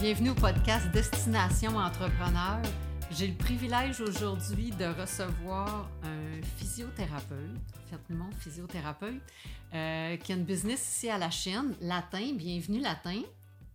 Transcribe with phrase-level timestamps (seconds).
[0.00, 2.62] Bienvenue au podcast Destination Entrepreneur.
[3.10, 7.60] J'ai le privilège aujourd'hui de recevoir un physiothérapeute,
[8.08, 9.20] non, physiothérapeute,
[9.74, 12.32] euh, qui a une business ici à la Chine, Latin.
[12.34, 13.20] Bienvenue, Latin.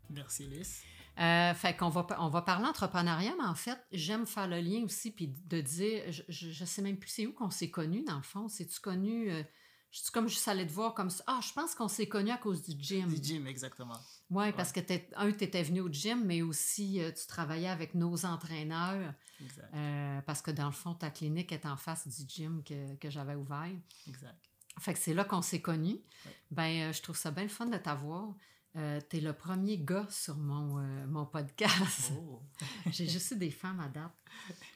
[0.09, 0.81] Merci, Lys.
[1.19, 4.83] Euh, fait qu'on va, on va parler entrepreneuriat, mais en fait, j'aime faire le lien
[4.83, 8.17] aussi, puis de dire, je, je, sais même plus c'est où qu'on s'est connus, dans
[8.17, 8.47] le fond.
[8.47, 9.43] C'est-tu connu, euh,
[9.95, 11.23] je suis comme juste allée te voir comme ça.
[11.25, 13.07] Ah, je pense qu'on s'est connus à cause du gym.
[13.07, 13.97] Du gym, exactement.
[14.29, 14.81] Oui, parce que,
[15.15, 19.13] un, tu étais venu au gym, mais aussi euh, tu travaillais avec nos entraîneurs.
[19.41, 19.73] Exact.
[19.73, 23.09] Euh, parce que dans le fond, ta clinique est en face du gym que, que
[23.09, 23.71] j'avais ouvert.
[24.05, 24.37] Exact.
[24.81, 26.01] Fait que c'est là qu'on s'est connus.
[26.51, 28.35] Ben, je trouve ça bien le fun de t'avoir.
[28.75, 32.11] Euh, tu es le premier gars sur mon, euh, mon podcast.
[32.17, 32.41] Oh.
[32.91, 34.11] J'ai juste eu des femmes à date.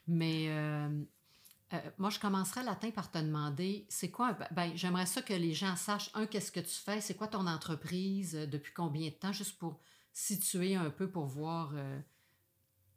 [0.08, 0.48] Mais
[1.74, 5.54] euh, moi, je commencerai latin par te demander, c'est quoi, ben, j'aimerais ça que les
[5.54, 9.32] gens sachent, un, qu'est-ce que tu fais, c'est quoi ton entreprise, depuis combien de temps,
[9.32, 9.80] juste pour
[10.12, 11.74] situer un peu, pour voir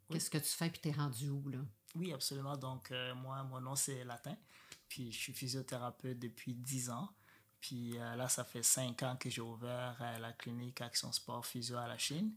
[0.09, 1.59] qu'est-ce que tu fais, puis tu es rendu où, là?
[1.95, 2.57] Oui, absolument.
[2.57, 4.35] Donc, moi, mon nom, c'est Latin,
[4.89, 7.09] puis je suis physiothérapeute depuis 10 ans.
[7.63, 11.45] Puis euh, là, ça fait cinq ans que j'ai ouvert euh, la clinique Action Sport
[11.45, 12.33] Physio à la Chine.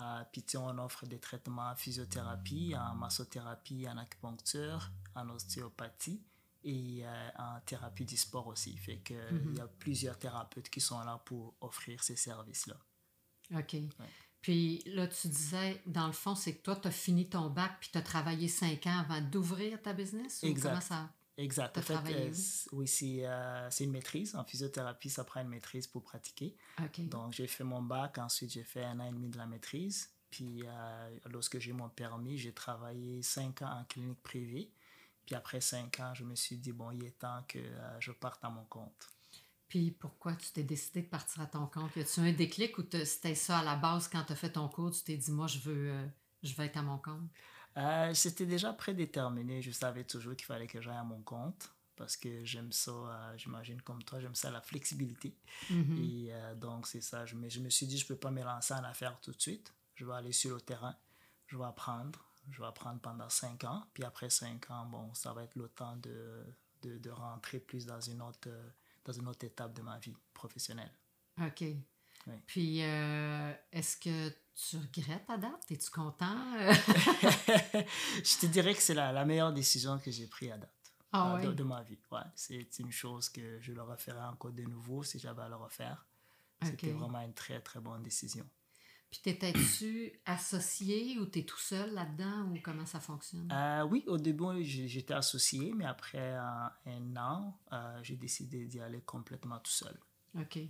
[0.00, 6.22] Euh, puis on offre des traitements en physiothérapie, en massothérapie, en acupuncture, en ostéopathie
[6.62, 7.04] et
[7.38, 8.76] en thérapie du sport aussi.
[8.76, 12.76] Fait que il y a plusieurs thérapeutes qui sont là pour offrir ces services-là.
[13.56, 13.76] OK.
[14.40, 17.76] Puis là, tu disais, dans le fond, c'est que toi, tu as fini ton bac
[17.80, 20.42] puis tu as travaillé cinq ans avant d'ouvrir ta business?
[20.42, 21.10] Ou Comment ça...
[21.40, 21.78] Exact.
[21.78, 22.32] En fait, euh,
[22.72, 22.86] oui,
[23.24, 24.34] euh, c'est une maîtrise.
[24.34, 26.54] En physiothérapie, ça prend une maîtrise pour pratiquer.
[26.98, 28.18] Donc, j'ai fait mon bac.
[28.18, 30.10] Ensuite, j'ai fait un an et demi de la maîtrise.
[30.30, 34.70] Puis, euh, lorsque j'ai mon permis, j'ai travaillé cinq ans en clinique privée.
[35.24, 37.58] Puis, après cinq ans, je me suis dit, bon, il est temps que
[38.00, 39.08] je parte à mon compte.
[39.68, 41.96] Puis, pourquoi tu t'es décidé de partir à ton compte?
[41.96, 44.68] Y a-tu un déclic ou c'était ça à la base quand tu as fait ton
[44.68, 44.90] cours?
[44.90, 45.94] Tu t'es dit, moi, je veux,
[46.42, 47.30] je veux être à mon compte?
[47.76, 49.62] Euh, C'était déjà prédéterminé.
[49.62, 53.36] Je savais toujours qu'il fallait que j'aille à mon compte parce que j'aime ça, euh,
[53.36, 55.36] j'imagine comme toi, j'aime ça la flexibilité.
[55.70, 55.98] Mm-hmm.
[55.98, 57.26] Et euh, donc, c'est ça.
[57.26, 59.32] Je me, je me suis dit, je ne peux pas me lancer en affaires tout
[59.32, 59.74] de suite.
[59.94, 60.96] Je vais aller sur le terrain,
[61.46, 62.24] je vais apprendre.
[62.50, 63.84] Je vais apprendre pendant cinq ans.
[63.92, 66.42] Puis après cinq ans, bon, ça va être le temps de,
[66.82, 68.48] de, de rentrer plus dans une, autre,
[69.04, 70.90] dans une autre étape de ma vie professionnelle.
[71.38, 71.62] OK.
[72.46, 75.70] Puis, euh, est-ce que tu regrettes ta date?
[75.70, 76.36] Es-tu content?
[76.58, 80.74] je te dirais que c'est la, la, meilleure décision que j'ai prise à date
[81.12, 81.98] ah euh, de, ma vie.
[82.12, 85.56] Ouais, c'est une chose que je le referais encore de nouveau si j'avais à le
[85.56, 86.06] refaire.
[86.62, 88.46] C'était vraiment une très, très bonne décision.
[89.10, 93.50] Puis, t'étais-tu associé ou t'es tout seul là-dedans ou comment ça fonctionne?
[93.50, 96.36] Euh, oui, au début, j'étais associé, mais après
[96.86, 97.58] un an,
[98.02, 99.98] j'ai décidé d'y aller complètement tout seul.
[100.38, 100.60] OK.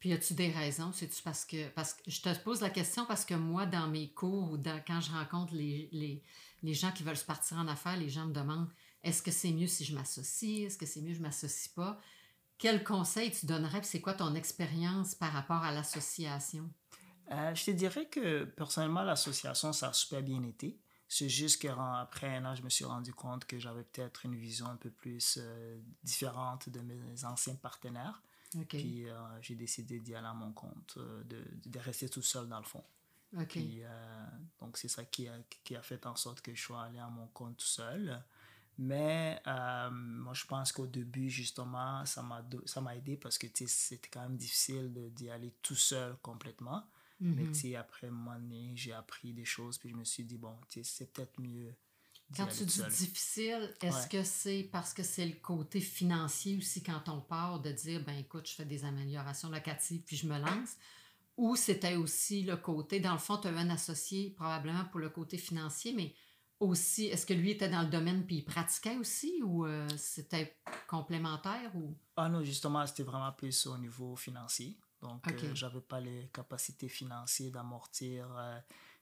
[0.00, 0.92] Puis, as-tu des raisons?
[0.92, 1.68] C'est-tu parce que.
[1.70, 4.80] Parce que je te pose la question parce que moi, dans mes cours ou dans,
[4.86, 6.22] quand je rencontre les, les,
[6.62, 8.68] les, gens qui veulent se partir en affaires, les gens me demandent
[9.02, 10.66] est-ce que c'est mieux si je m'associe?
[10.66, 12.00] Est-ce que c'est mieux si je m'associe pas?
[12.58, 13.82] Quel conseil tu donnerais?
[13.84, 16.68] c'est quoi ton expérience par rapport à l'association?
[17.30, 20.80] Euh, je te dirais que personnellement, l'association, ça a super bien été.
[21.06, 24.66] C'est juste qu'après un an, je me suis rendu compte que j'avais peut-être une vision
[24.66, 28.22] un peu plus euh, différente de mes anciens partenaires.
[28.68, 32.48] Puis euh, j'ai décidé d'y aller à mon compte, euh, de, de, rester tout seul
[32.48, 32.84] dans le fond.
[33.46, 34.26] Puis, euh,
[34.58, 37.08] donc c'est ça qui a, qui a fait en sorte que je sois allé à
[37.08, 38.22] mon compte tout seul.
[38.78, 39.42] Mais
[39.90, 45.12] moi, je pense qu'au début, justement, ça m'a aidé parce que c'était quand même difficile
[45.12, 46.84] d'y aller tout seul complètement.
[47.20, 47.74] Mais mhm.
[47.76, 51.12] après un moment donné, j'ai appris des choses, puis je me suis dit, bon, c'est
[51.12, 51.74] peut-être mieux
[52.36, 57.08] quand tu dis difficile, est-ce que c'est parce que c'est le côté financier aussi quand
[57.08, 60.76] on part de dire, ben écoute, je fais des améliorations locatives puis je me lance?
[61.36, 65.08] Ou c'était aussi le côté, dans le fond, tu as un associé probablement pour le
[65.08, 66.12] côté financier, mais
[66.60, 70.58] aussi, est-ce que lui était dans le domaine puis il pratiquait aussi ou euh, c'était
[70.88, 71.70] complémentaire?
[71.76, 71.96] ou?
[72.16, 74.76] Ah non, justement, c'était vraiment plus au niveau financier.
[75.00, 78.26] Donc, euh, j'avais pas les capacités financières d'amortir.
[78.36, 78.58] Euh,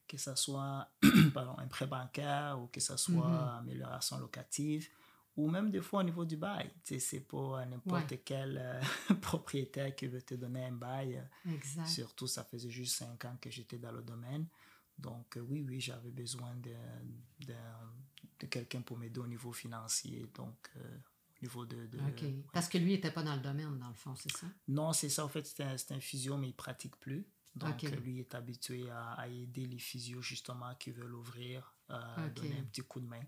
[0.06, 0.88] que ce soit
[1.34, 3.58] pardon, un prêt bancaire ou que ce soit mm-hmm.
[3.58, 4.88] amélioration locative
[5.36, 6.70] ou même des fois au niveau du bail.
[6.82, 11.22] C'est pas n'importe quel euh, propriétaire qui veut te donner un bail.
[11.48, 11.86] Exact.
[11.86, 14.46] Surtout, ça faisait juste cinq ans que j'étais dans le domaine.
[14.98, 16.74] Donc, euh, oui, oui, j'avais besoin de,
[17.46, 17.54] de,
[18.40, 20.26] de quelqu'un pour m'aider au niveau financier.
[20.34, 21.86] Donc, euh, au niveau de.
[21.86, 21.98] de.
[22.52, 24.46] Parce que lui n'était pas dans le domaine, dans le fond, c'est ça?
[24.68, 25.26] Non, c'est ça.
[25.26, 27.26] En fait, c'est un, un, physio, mais il ne pratique plus.
[27.56, 32.64] Donc, lui est habitué à, aider les physios, justement, qui veulent ouvrir, euh, donner un
[32.64, 33.22] petit coup de main.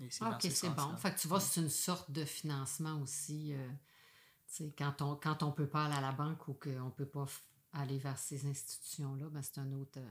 [0.00, 0.96] OK, c'est bon.
[0.96, 3.54] Fait que tu vois, c'est une sorte de financement aussi.
[3.54, 7.06] Euh, quand on quand on peut pas aller à la banque ou qu'on ne peut
[7.06, 7.26] pas
[7.72, 9.98] aller vers ces institutions-là, ben c'est un autre.
[9.98, 10.10] Euh,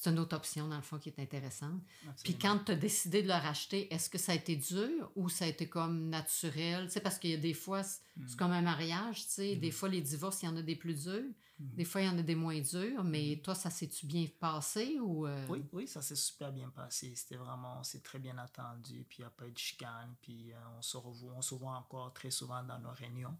[0.00, 1.80] c'est une autre option, dans le fond, qui est intéressante.
[2.22, 5.28] Puis quand tu as décidé de le racheter, est-ce que ça a été dur ou
[5.28, 6.86] ça a été comme naturel?
[6.86, 8.24] Tu sais, parce qu'il y a des fois, c'est Mm.
[8.26, 9.54] c'est comme un mariage, tu sais.
[9.56, 9.72] Des Mhm.
[9.72, 11.22] fois, les divorces, il y en a des plus durs.
[11.60, 11.74] Mhm.
[11.76, 13.04] Des fois, il y en a des moins durs.
[13.04, 15.24] Mais toi, ça s'est-tu bien passé ou...
[15.26, 17.12] euh, Oui, oui, ça s'est super bien passé.
[17.14, 19.04] C'était vraiment, c'est très bien attendu.
[19.08, 20.14] Puis il n'y a pas eu de chicane.
[20.20, 23.36] Puis euh, on, se revoit, on se voit encore très souvent dans nos réunions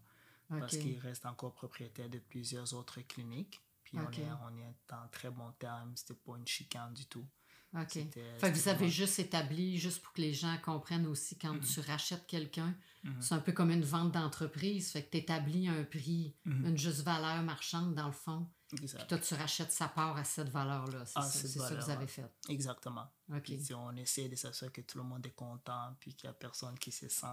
[0.47, 3.59] parce qu'il reste encore propriétaire de plusieurs autres cliniques.
[3.83, 4.75] Puis on, est, on est
[5.19, 5.91] très bon terme.
[5.95, 7.27] C'était pas une chicane du tout.
[7.75, 7.83] OK.
[7.89, 11.53] C'était- Fait que vous avez juste établi, juste pour que les gens comprennent aussi, quand
[11.53, 11.59] Mhm.
[11.61, 12.73] tu rachètes quelqu'un,
[13.03, 13.21] Mhm.
[13.21, 14.91] c'est un peu comme une vente d'entreprise.
[14.91, 16.65] Fait que tu établis un prix, Mhm.
[16.67, 18.49] une juste valeur marchande dans le fond.
[18.69, 19.07] Puis Exact.
[19.07, 21.05] toi, tu rachètes sa part à cette valeur-là.
[21.05, 22.31] C'est À ça, que vous avez fait.
[22.49, 23.07] Exactement.
[23.31, 23.41] OK.
[23.43, 26.37] Puis, on essaie de s'assurer que tout le monde est content, puis qu'il n'y a
[26.37, 27.25] personne qui se sent.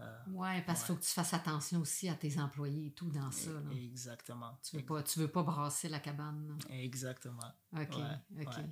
[0.00, 0.96] Euh, Ouais, parce qu'il Ouais.
[0.96, 3.50] faut que tu fasses attention aussi à tes employés et tout dans ça.
[3.52, 3.60] là.
[3.72, 4.58] Exactement.
[4.62, 6.48] Tu veux pas, tu veux pas brasser la cabane.
[6.48, 6.74] là.
[6.76, 7.40] Exactement.
[7.72, 8.56] OK, Ouais, OK.
[8.56, 8.64] ouais.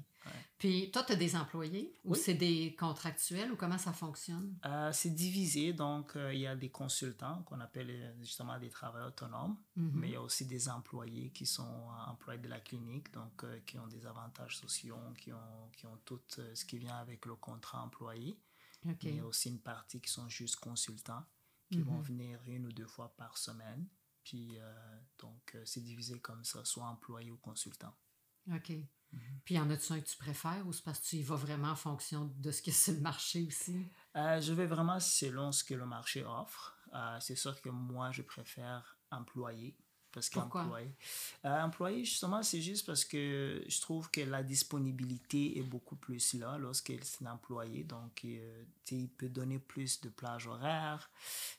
[0.58, 2.18] Puis toi, tu as des employés ou Oui.
[2.18, 4.58] c'est des contractuels ou comment ça fonctionne?
[4.66, 9.08] Euh, c'est divisé, donc euh, il y a des consultants qu'on appelle justement des travailleurs
[9.08, 9.92] autonomes, Mhm.
[9.94, 13.60] mais il y a aussi des employés qui sont employés de la clinique, donc euh,
[13.64, 17.36] qui ont des avantages sociaux, qui ont, qui ont tout ce qui vient avec le
[17.36, 18.38] contrat employé.
[18.84, 21.24] Mais il y a aussi une partie qui sont juste consultants,
[21.70, 22.02] qui vont Mhm.
[22.04, 23.86] venir une ou deux fois par semaine.
[24.24, 27.94] Puis euh, donc euh, c'est divisé comme ça, soit employé ou consultant.
[28.52, 28.70] OK.
[28.70, 29.40] Mhm.
[29.44, 31.36] Puis y en a-tu un que tu préfères ou c'est parce que tu y vas
[31.36, 33.86] vraiment en fonction de ce que c'est le marché aussi?
[34.16, 36.76] Euh, je vais vraiment selon ce que le marché offre.
[36.94, 39.76] Euh, c'est sûr que moi, je préfère employé.
[40.18, 40.28] Parce
[40.64, 40.94] qu'employé,
[41.44, 46.34] euh, employé, justement, c'est juste parce que je trouve que la disponibilité est beaucoup plus
[46.34, 47.84] là lorsque c'est un employé.
[47.84, 51.10] Donc, euh, il peut donner plus de plage horaire.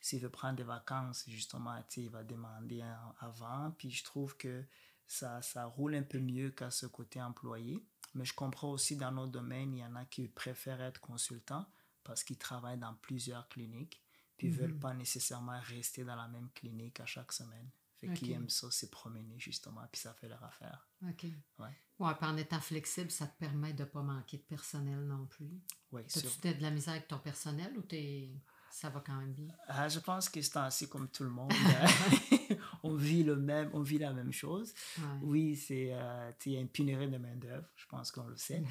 [0.01, 2.83] S'il veut prendre des vacances, justement, il va demander
[3.19, 3.71] avant.
[3.77, 4.63] Puis, je trouve que
[5.07, 7.83] ça, ça roule un peu mieux qu'à ce côté employé.
[8.15, 11.67] Mais je comprends aussi dans notre domaine, il y en a qui préfèrent être consultants
[12.03, 14.01] parce qu'ils travaillent dans plusieurs cliniques,
[14.37, 14.53] puis Mhm.
[14.55, 17.69] veulent pas nécessairement rester dans la même clinique à chaque semaine.
[17.99, 18.35] Fait qu'ils Ok.
[18.35, 20.87] aiment ça, se promener justement, puis ça fait leur affaire.
[21.03, 21.25] OK.
[21.59, 21.77] Ouais.
[21.99, 25.51] Ouais, puis en étant flexible, ça te permet de pas manquer de personnel non plus.
[25.91, 26.21] Oui, sûr.
[26.41, 28.31] T'as-tu de la misère avec ton personnel ou t'es...
[28.71, 29.49] ça va quand même bien?
[29.67, 31.51] Ah, je pense que c'est ainsi comme tout le monde.
[32.83, 34.73] on vit le même, on vit la même chose.
[34.97, 35.03] Ouais.
[35.21, 38.37] Oui, c'est euh, tu y a une pénurie de main d'œuvre, je pense qu'on le
[38.37, 38.61] sait.
[38.61, 38.67] Mhm.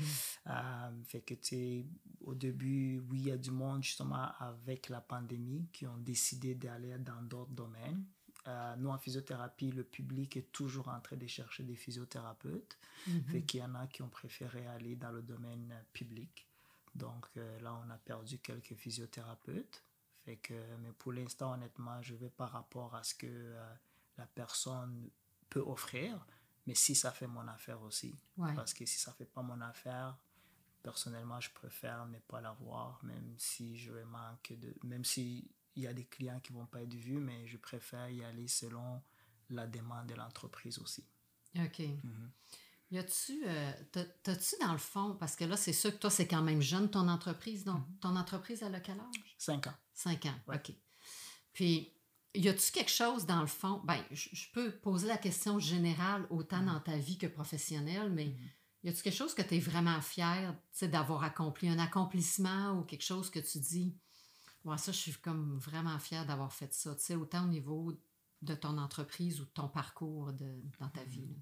[0.46, 1.86] Euh, fait que tu
[2.22, 6.54] au début, oui, il y a du monde justement avec la pandémie qui ont décidé
[6.54, 8.04] d'aller dans d'autres domaines.
[8.48, 12.78] Euh, nous, en physiothérapie, le public est toujours en train de chercher des physiothérapeutes.
[13.06, 13.24] Mhm.
[13.24, 16.48] Fait qu'il y en a qui ont préféré aller dans le domaine public.
[16.94, 19.84] Donc euh, là, on a perdu quelques physiothérapeutes.
[20.24, 23.74] Fait que, mais pour l'instant, honnêtement, je vais par rapport à ce que euh,
[24.16, 25.10] la personne
[25.50, 26.26] peut offrir,
[26.66, 28.18] mais si ça fait mon affaire aussi.
[28.36, 28.54] Ouais.
[28.54, 30.16] Parce que si ça fait pas mon affaire,
[30.82, 34.74] personnellement, je préfère ne pas l'avoir, même si je manque de.
[34.84, 35.04] Même
[35.78, 38.48] s'il y a des clients qui vont pas être vus, mais je préfère y aller
[38.48, 39.00] selon
[39.48, 41.04] la demande de l'entreprise aussi.
[41.56, 41.78] OK.
[41.78, 42.30] Mhm.
[42.90, 46.10] Y a-tu, euh, t'as- t'as-tu dans le fond, parce que là, c'est sûr que toi,
[46.10, 47.62] c'est quand même jeune, ton entreprise.
[47.64, 49.36] Donc, ton entreprise, elle a quel âge?
[49.38, 49.74] Cinq ans.
[49.94, 50.56] Cinq ans, Ouais.
[50.56, 50.72] OK.
[51.53, 51.93] Puis,
[52.34, 53.81] y a-tu quelque chose dans le fond?
[53.84, 58.34] Ben, je peux poser la question générale autant dans ta vie que professionnelle, mais
[58.82, 63.05] y a-tu quelque chose que tu es vraiment fier d'avoir accompli, un accomplissement ou quelque
[63.05, 63.96] chose que tu dis,
[64.65, 67.93] ouais, ça, je suis comme vraiment fier d'avoir fait ça, tu sais, autant au niveau
[68.43, 71.27] de ton entreprise ou de ton parcours de, dans ta vie.
[71.27, 71.34] là.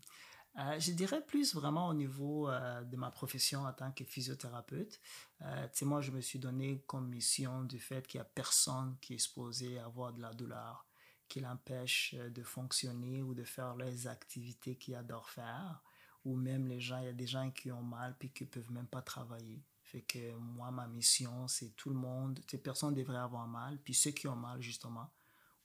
[0.58, 5.00] Euh, je dirais plus vraiment au niveau euh, de ma profession en tant que physiothérapeute.
[5.42, 8.30] Euh, tu sais, moi, je me suis donné comme mission du fait qu'il n'y a
[8.34, 10.86] personne qui est supposé avoir de la douleur
[11.28, 15.82] qui l'empêche de fonctionner ou de faire les activités qu'il adore faire.
[16.24, 18.48] Ou même les gens, il y a des gens qui ont mal puis qui ne
[18.48, 19.62] peuvent même pas travailler.
[19.96, 22.38] Fait que moi, ma mission, c'est tout le monde.
[22.46, 23.78] Tu sais, personne ne devrait avoir mal.
[23.78, 25.08] Puis ceux qui ont mal, justement,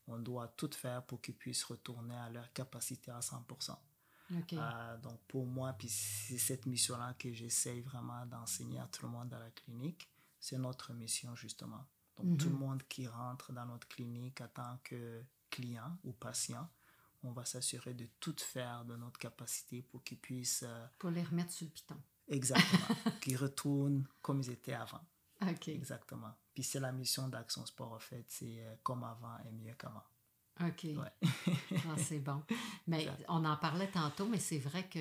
[0.07, 3.77] on doit tout faire pour qu'ils puissent retourner à leur capacité à 100%.
[4.33, 4.53] OK.
[4.53, 9.11] Euh, donc pour moi, puis c'est cette mission-là que j'essaye vraiment d'enseigner à tout le
[9.11, 10.09] monde dans la clinique.
[10.39, 11.85] C'est notre mission justement.
[12.15, 12.59] Donc tout le Mhm.
[12.59, 16.69] monde qui rentre dans notre clinique en tant que client ou patient,
[17.23, 21.21] on va s'assurer de tout faire de notre capacité pour qu'ils puissent euh, Pour les
[21.23, 21.97] remettre sur le piton.
[22.31, 25.01] Exactement, qu'ils retournent comme ils étaient avant.
[25.41, 25.67] OK.
[25.69, 26.33] Exactement.
[26.53, 30.03] Puis c'est la mission d'Action Sport en fait, c'est euh, comme avant et mieux qu'avant.
[30.59, 30.83] OK.
[30.83, 31.29] Ouais.
[31.89, 32.43] Ah, c'est bon.
[32.87, 33.25] Mais Exact.
[33.29, 34.99] on en parlait tantôt, mais c'est vrai que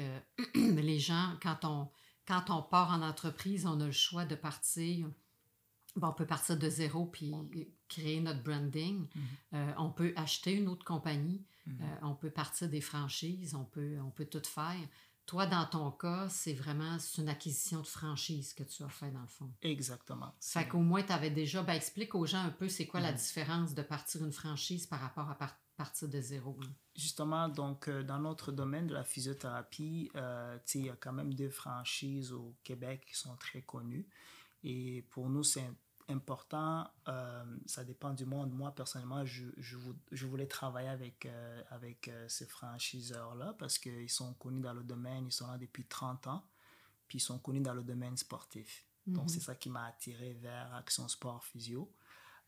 [0.55, 1.89] les gens, quand on,
[2.27, 5.09] quand on part en entreprise, on a le choix de partir.
[5.97, 7.35] Bon, on peut partir de zéro puis
[7.89, 9.09] créer notre branding.
[9.15, 9.23] Mhm.
[9.55, 11.45] Euh, on peut acheter une autre compagnie.
[11.67, 11.79] Mhm.
[11.83, 13.55] Euh, on peut partir des franchises.
[13.55, 14.89] On peut, on peut tout faire.
[15.31, 19.21] Toi, dans ton cas, c'est vraiment une acquisition de franchise que tu as fait dans
[19.21, 19.49] le fond.
[19.63, 20.35] Exactement.
[20.41, 21.63] Fait qu'au moins, tu avais déjà.
[21.63, 23.17] Ben, explique aux gens un peu c'est quoi la mhm.
[23.17, 25.39] différence de partir une franchise par rapport à
[25.77, 26.59] partir de zéro.
[26.97, 31.33] Justement, donc, euh, dans notre domaine de la physiothérapie, euh, il y a quand même
[31.33, 34.09] deux franchises au Québec qui sont très connues.
[34.65, 35.71] Et pour nous, c'est
[36.11, 38.53] important, euh, ça dépend du monde.
[38.53, 39.79] Moi, personnellement, je, je,
[40.11, 44.83] je voulais travailler avec, euh, avec euh, ces franchiseurs-là parce qu'ils sont connus dans le
[44.83, 46.45] domaine, ils sont là depuis 30 ans,
[47.09, 48.85] puis ils sont connus dans le domaine sportif.
[49.07, 49.29] Donc, mhm.
[49.29, 51.91] c'est ça qui m'a attiré vers Action Sport Physio.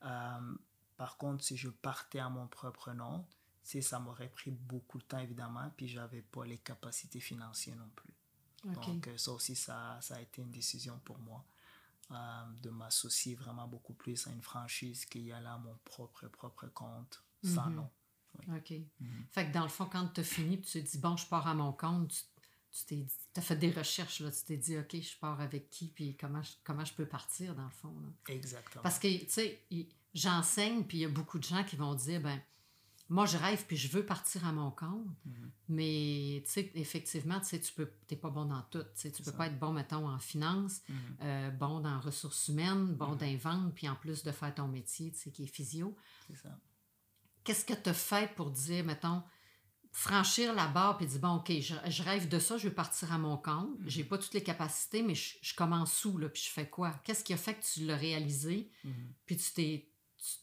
[0.00, 3.25] par contre, si je partais à mon propre nom,
[3.62, 8.12] ça m'aurait pris beaucoup de temps, évidemment, puis j'avais pas les capacités financières non plus.
[8.64, 11.45] Donc, ça aussi, ça, ça a été une décision pour moi.
[12.11, 12.16] Euh,
[12.62, 16.66] de m'associer vraiment beaucoup plus à une franchise qu'il y a là mon propre, propre
[16.66, 17.76] compte sans mhm.
[17.76, 17.90] nom.
[18.54, 18.71] OK.
[19.00, 19.26] Mhm.
[19.30, 21.47] Fait que dans le fond, quand tu as fini, tu t'es dit, bon, je pars
[21.47, 22.12] à mon compte,
[22.71, 23.06] tu, t'es
[23.37, 26.42] as fait des recherches, là, tu t'es dit, OK, je pars avec qui, puis comment
[26.42, 27.94] je, comment je peux partir, dans le fond.
[28.28, 28.82] Exactement.
[28.82, 29.64] Parce que, tu sais,
[30.12, 32.38] j'enseigne, puis il y a beaucoup de gens qui vont dire, ben
[33.12, 35.07] moi, je rêve puis je veux partir à mon compte.
[35.26, 35.50] Mhm.
[35.69, 38.83] Mais, tu sais, effectivement, tu sais, tu peux, pas bon dans tout.
[38.83, 40.97] Tu sais, tu peux pas être bon, mettons, en finance, mhm.
[41.21, 45.19] euh, bon dans ressources humaines, bon dans puis en plus de faire ton métier, tu
[45.19, 45.95] sais, qui est physio.
[46.26, 46.59] C'est ça.
[47.45, 49.23] Qu'est-ce que tu as fait pour dire, mettons,
[49.90, 53.19] franchir la barre puis dire, bon, OK, je, rêve de ça, je veux partir à
[53.19, 53.76] mon compte.
[53.81, 53.90] Je mhm.
[53.90, 56.92] J'ai pas toutes les capacités, mais je, commence où, là, puis je fais quoi?
[57.04, 58.71] Qu'est-ce qui a fait que tu l'as réalisé?
[59.26, 59.92] Puis tu t'es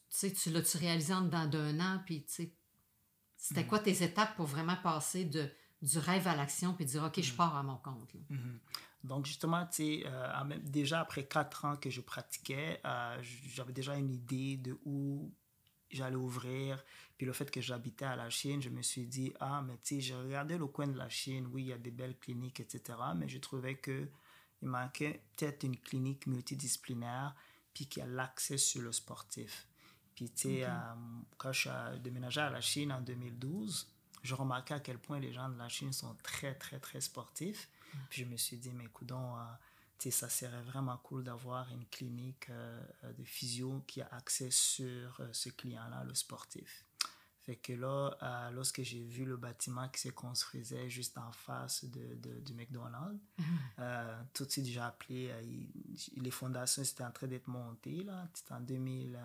[0.09, 2.53] tu sais, tu l'as-tu réalisé en dedans d'un an, puis tu sais,
[3.39, 5.49] c'était quoi tes étapes pour vraiment passer de,
[5.81, 7.35] du rêve à l'action puis dire, OK, je mm.
[7.35, 8.13] pars à mon compte?
[8.29, 9.05] Mm-hmm.
[9.05, 13.17] Donc, justement, tu sais, euh, déjà après quatre ans que je pratiquais, euh,
[13.47, 15.33] j'avais déjà une idée de où
[15.89, 16.83] j'allais ouvrir.
[17.17, 19.95] Puis le fait que j'habitais à la Chine, je me suis dit, ah, mais tu
[19.95, 22.59] sais, j'ai regardé le coin de la Chine, oui, il y a des belles cliniques,
[22.59, 22.99] etc.
[23.15, 24.09] Mais je trouvais qu'il
[24.63, 27.33] manquait peut-être une clinique multidisciplinaire
[27.73, 29.68] puis qui a l'accès sur le sportif.
[30.19, 30.69] Puis, tu sais, euh,
[31.37, 33.87] quand je suis déménagé à la Chine en 2012,
[34.21, 37.69] je remarquais à quel point les gens de la Chine sont très, très, très sportifs.
[38.09, 39.15] Puis, je me suis dit, mais écoute, euh,
[39.97, 42.81] tu sais, ça serait vraiment cool d'avoir une clinique euh,
[43.17, 46.83] de physio qui a accès sur ce client-là, le sportif.
[47.39, 52.15] Fait que là, lorsque j'ai vu le bâtiment qui se construisait juste en face de,
[52.15, 53.23] de du McDonald's,
[54.33, 55.33] tout de suite j'ai appelé,
[56.17, 59.17] les fondations étaient en train d'être montées, là, c'était en 2000,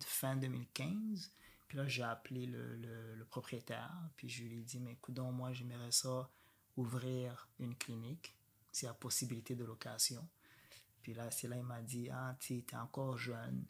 [0.00, 1.32] fin 2015.
[1.68, 5.54] Puis là, j'ai appelé le, le, propriétaire, puis je lui ai dit, mais écoute, moi,
[5.54, 6.30] j'aimerais ça
[6.76, 8.36] ouvrir une clinique,
[8.70, 10.28] s'il y a possibilité de location.
[11.00, 13.64] Puis là, c'est là, il m'a dit, ah, tu es encore jeune,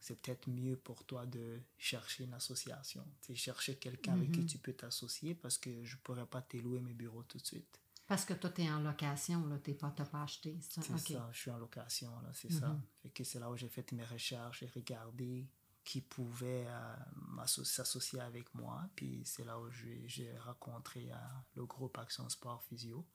[0.00, 4.46] c'est peut-être mieux pour toi de chercher une association, tu chercher quelqu'un avec qui mhm.
[4.46, 7.46] tu peux t'associer parce que je ne pourrais pas te louer mes bureaux tout de
[7.46, 7.80] suite.
[8.06, 10.58] Parce que toi, tu es en location, tu n'as pas, pas acheté.
[10.60, 12.68] C'est ça, je suis en location, là, c'est ça.
[12.68, 12.82] Mhm.
[13.02, 15.48] Fait que c'est là où j'ai fait mes recherches, j'ai regardé
[15.84, 18.82] qui pouvait euh, s'associer avec moi.
[18.96, 21.16] Puis c'est là où j'ai rencontré euh,
[21.56, 23.06] le groupe Action Sport Physio.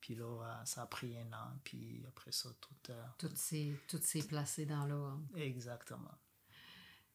[0.00, 1.58] Puis là, euh, ça a pris un an.
[1.64, 2.92] Puis après ça, tout...
[3.18, 5.18] tout s'est placé dans l'eau.
[5.34, 6.14] Exactement.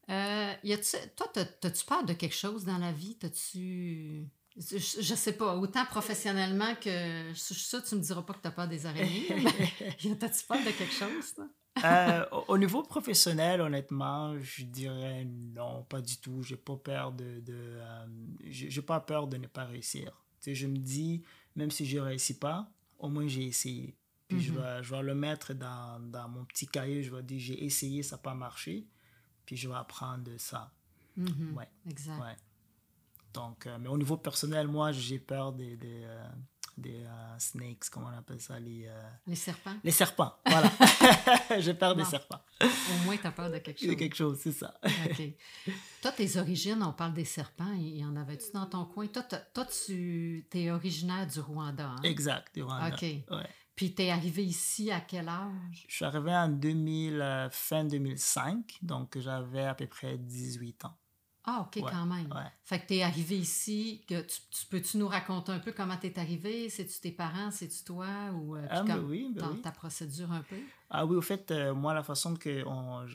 [0.07, 0.11] y
[0.73, 0.77] a
[1.15, 3.17] toi, as-tu peur de quelque chose dans la vie?
[3.21, 4.27] As-tu...
[4.57, 7.31] Je, je, sais pas, autant professionnellement que...
[7.35, 9.27] Ça, tu me diras pas que tu as peur des araignées.
[10.19, 11.35] T'as-tu peur de quelque chose?
[11.83, 16.43] Euh, au niveau professionnel, honnêtement, je dirais non, pas du tout.
[16.43, 18.05] J'ai pas peur de, de euh,
[18.43, 20.11] j'ai pas peur de ne pas réussir.
[20.41, 21.23] Tu je me dis,
[21.55, 23.95] même si je réussis pas, au moins j'ai essayé.
[24.27, 24.59] Puis je, mhm.
[24.59, 27.03] vais, je vais le mettre dans, dans, mon petit cahier.
[27.03, 28.87] Je vais dire, j'ai essayé, ça n'a pas marché.
[29.45, 30.71] Puis je vais apprendre de ça.
[31.17, 31.55] Mhm.
[31.57, 31.69] Ouais.
[31.89, 32.19] Exact.
[32.19, 32.35] Ouais.
[33.33, 36.05] Donc, euh, mais au niveau personnel, moi, j'ai peur des, des,
[36.79, 39.75] des euh, snakes, comment on appelle ça les, euh, les serpents.
[39.83, 40.71] Les serpents, voilà.
[41.59, 42.41] J'ai peur des serpents.
[42.61, 43.89] Au moins, tu as peur de quelque chose.
[43.89, 44.73] De quelque chose, c'est ça.
[44.83, 45.21] OK.
[46.01, 47.73] Toi, tes origines, on parle des serpents.
[47.73, 49.07] Il y en avait-tu dans ton coin?
[49.07, 51.95] Toi, toi tu es originaire du Rwanda.
[51.97, 52.03] Hein?
[52.03, 52.95] Exact, du Rwanda.
[52.95, 53.01] OK.
[53.01, 53.49] Ouais.
[53.75, 55.85] Puis, tu es arrivé ici à quel âge?
[55.87, 60.97] Je suis arrivé en 2000, euh, fin 2005, donc j'avais à peu près 18 ans.
[61.51, 62.29] Ah, OK, quand même.
[62.63, 64.03] Fait que tu es arrivé ici.
[64.07, 66.69] Que tu, peux-tu nous raconter un peu comment tu es arrivé?
[66.69, 67.49] C'est-tu tes parents?
[67.49, 68.07] C'est-tu toi?
[68.33, 70.57] Ou, euh, ah, ben oui, ben ta procédure un peu?
[70.91, 72.63] Ah oui, au fait, euh, moi, la façon que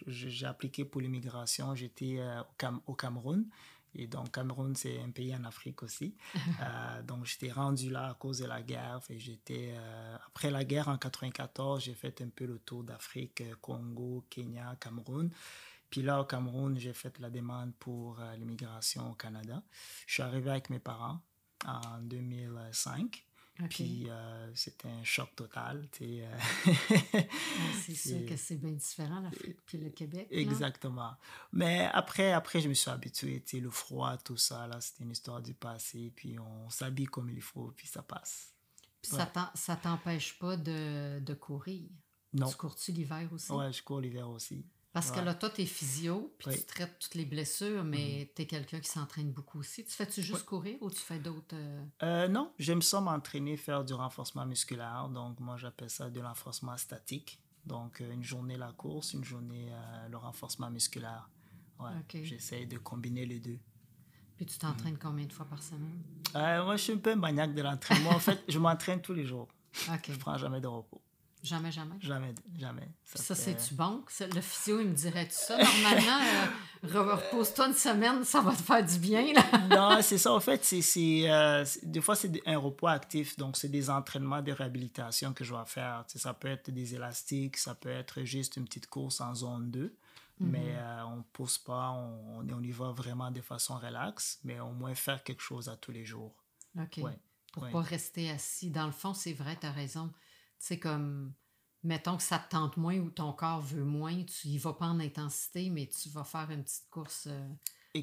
[0.08, 2.42] j'ai appliqué pour l'immigration, j'étais euh,
[2.86, 3.46] au, Cameroun.
[3.94, 6.16] Et donc, Cameroun, c'est un pays en Afrique aussi.
[7.06, 9.00] donc, j'étais rendu là à cause de la guerre.
[9.16, 9.74] j'étais,
[10.26, 15.30] après la guerre en 94, j'ai fait un peu le tour d'Afrique, Congo, Kenya, Cameroun.
[15.94, 19.62] Puis là, au Cameroun, j'ai fait la demande pour euh, l'immigration au Canada.
[20.08, 21.20] Je suis arrivé avec mes parents
[21.64, 23.24] en 2005.
[23.70, 25.88] Puis euh, c'était un choc total.
[26.02, 26.36] Euh,
[27.86, 30.26] c'est sûr que c'est bien différent, l'Afrique puis le Québec.
[30.32, 31.14] Exactement.
[31.52, 33.44] Mais après, après, je me suis habitué.
[33.52, 36.12] Le froid, tout ça, là, c'était une histoire du passé.
[36.16, 38.52] Puis on s'habille comme il faut, puis ça passe.
[39.00, 41.88] Puis ça t'empêche pas de, de courir?
[42.32, 42.48] Non.
[42.48, 43.52] Tu cours-tu l'hiver aussi?
[43.52, 44.66] Oui, je cours l'hiver aussi.
[44.94, 48.28] Parce que là, toi, tu es physio, puis tu traites toutes les blessures, mais mm-hmm.
[48.36, 49.84] tu es quelqu'un qui s'entraîne beaucoup aussi.
[49.84, 51.56] Tu fais-tu juste courir ou tu fais d'autres.
[51.56, 51.84] Euh?
[52.04, 55.08] Euh, non, j'aime ça m'entraîner, faire du renforcement musculaire.
[55.08, 57.40] Donc, moi, j'appelle ça de renforcement statique.
[57.66, 59.66] Donc, euh, une journée la course, une journée
[60.08, 61.28] le renforcement musculaire.
[61.80, 63.58] Ouais, J'essaie de combiner les deux.
[64.36, 66.04] Puis tu t'entraînes combien de fois par semaine?
[66.32, 68.10] moi, je suis un peu maniaque de l'entraînement.
[68.10, 69.48] en fait, je m'entraîne tous les jours.
[69.72, 71.02] Je ne prends jamais de repos.
[71.44, 71.96] Jamais, jamais.
[72.00, 72.88] Jamais, jamais.
[73.04, 74.02] Ça, c'est-tu bon?
[74.34, 75.58] Le physio, il me dirait tout ça?
[75.58, 76.20] Normalement,
[76.84, 79.34] euh, repose-toi une semaine, ça va te faire du bien.
[79.34, 79.68] Là.
[79.68, 80.32] non, c'est ça.
[80.32, 83.36] En fait, c'est, euh, des fois, c'est un repos actif.
[83.36, 86.04] Donc, c'est des entraînements de réhabilitation que je vais faire.
[86.08, 89.94] ça peut être des élastiques, ça peut être juste une petite course en zone 2.
[90.40, 90.66] Mais mhm.
[90.78, 94.72] euh, on ne pousse pas, on, on, y va vraiment de façon relaxe, mais au
[94.72, 96.34] moins faire quelque chose à tous les jours.
[96.80, 97.00] OK.
[97.52, 98.70] Pour ne pas rester assis.
[98.70, 100.10] Dans le fond, c'est vrai, tu as raison
[100.58, 101.32] c'est comme,
[101.82, 104.87] mettons que ça te tente moins ou ton corps veut moins, tu y vas pas
[104.87, 107.49] en intensité, mais tu vas faire une petite course euh,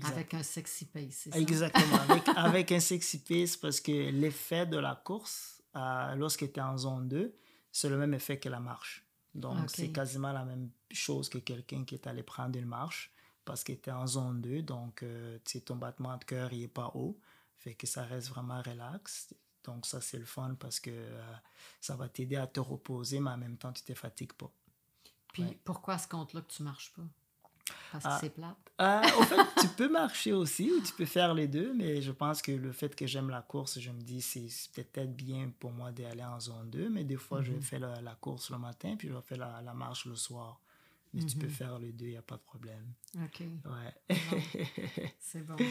[0.04, 1.38] avec un sexy pace, ça?
[1.38, 1.98] Exactement,
[2.36, 6.78] avec, un sexy pace, parce que l'effet de la course, euh, lorsque tu es en
[6.78, 7.36] zone 2,
[7.72, 9.06] c'est le même effet que la marche.
[9.34, 13.14] Donc, c'est quasiment la même chose que quelqu'un qui est allé prendre une marche
[13.46, 14.62] parce qu'il était en zone 2.
[14.62, 17.18] Donc, euh, ton battement de cœur n'est pas haut.
[17.58, 19.34] Fait que ça reste vraiment relax.
[19.64, 21.34] Donc ça, c'est le fun parce que euh,
[21.80, 24.52] ça va t'aider à te reposer, mais en même temps, tu ne te fatigues pas.
[25.34, 27.04] Puis pourquoi ce compte-là que tu ne marches pas?
[27.92, 28.58] Parce que ah, c'est plate?
[28.82, 32.12] Euh, au fait, tu peux marcher aussi ou tu peux faire les deux, mais je
[32.12, 35.72] pense que le fait que j'aime la course, je me dis c'est peut-être bien pour
[35.72, 37.62] moi d'aller en zone 2, mais des fois, je mhm.
[37.62, 40.60] fais la, la, course le matin, puis je fais la, la marche le soir.
[41.14, 41.52] Mais tu peux mhm.
[41.52, 42.94] faire les deux, il n'y a pas de problème.
[43.22, 43.42] OK.
[43.42, 44.18] Ouais.
[45.20, 45.64] C'est bon, ça.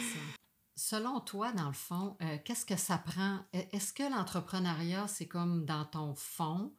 [0.81, 3.41] Selon toi, dans le fond, euh, qu'est-ce que ça prend?
[3.55, 6.73] E, est-ce que l'entrepreneuriat, c'est comme dans ton fond?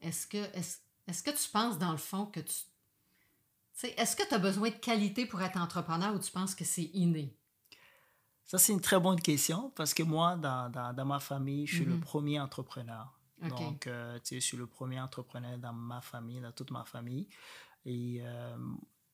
[0.00, 2.54] Est-ce que, est-ce, que tu penses, dans le fond, que tu...
[3.98, 6.90] Est-ce que tu as besoin de qualité pour être entrepreneur ou tu penses que c'est
[6.94, 7.36] inné?
[8.46, 11.84] Ça, c'est une très bonne question parce que moi, dans, dans, ma famille, je suis
[11.84, 12.00] le mm-hmm.
[12.00, 13.12] premier entrepreneur.
[13.42, 16.86] Donc, euh, tu sais, je suis le premier entrepreneur dans ma famille, dans toute ma
[16.86, 17.28] famille.
[17.84, 18.56] Et euh,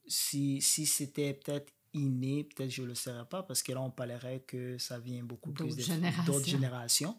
[0.07, 3.91] si, si c'était peut-être inné, peut-être je ne le serais pas, parce que là, on
[3.91, 5.77] parlerait que ça vient beaucoup plus
[6.27, 7.19] d'autres générations.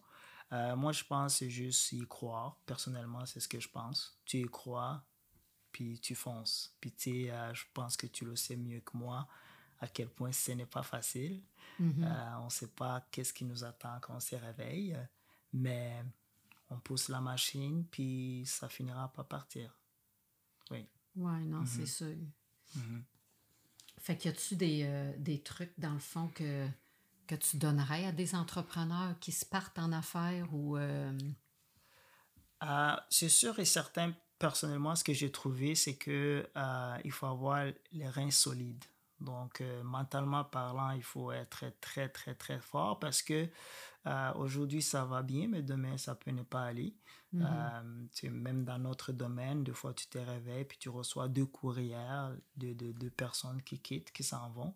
[0.51, 2.59] Euh, moi, je pense c'est juste y croire.
[2.65, 4.19] Personnellement, c'est ce que je pense.
[4.25, 5.03] Tu y crois,
[5.71, 6.75] puis tu fonces.
[6.79, 9.27] Puis tu sais, euh, je pense que tu le sais mieux que moi
[9.79, 11.41] à quel point ce n'est pas facile.
[11.79, 12.03] Mm-hmm.
[12.03, 14.97] Euh, on ne sait pas qu'est-ce qui nous attend quand on se réveille,
[15.53, 16.03] mais
[16.69, 19.73] on pousse la machine, puis ça finira par partir.
[20.71, 20.85] Oui.
[21.15, 21.85] Oui, non, c'est mm-hmm.
[21.85, 22.15] sûr.
[22.77, 23.03] Mm-hmm.
[23.99, 26.67] Fait qu'il y a-tu des, euh, des, trucs, dans le fond, que,
[27.27, 30.77] tu donnerais à des entrepreneurs qui se partent en affaires ou...
[30.77, 31.17] Euh...
[32.63, 36.49] euh c'est sûr et certain, personnellement, ce que j'ai trouvé, c'est que
[37.03, 38.83] il faut avoir les reins solides.
[39.21, 43.49] Donc, mentalement parlant, il faut être très, très, très fort parce que
[44.35, 46.95] aujourd'hui, ça va bien, mais demain, ça peut ne pas aller.
[47.35, 52.35] Euh, même dans notre domaine, des fois, tu te réveilles puis tu reçois deux courrières
[52.57, 54.73] de, de, personnes qui quittent, qui s'en vont.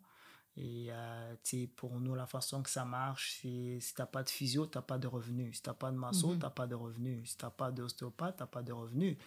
[0.56, 1.36] Et euh,
[1.76, 4.78] pour nous, la façon que ça marche, c'est si tu n'as pas de physio, tu
[4.78, 5.56] n'as pas de revenus.
[5.56, 6.40] Si tu n'as pas de masso, mhm.
[6.40, 7.32] tu n'as pas de revenus.
[7.32, 9.18] Si tu n'as pas d'ostéopathe, tu n'as pas de revenus.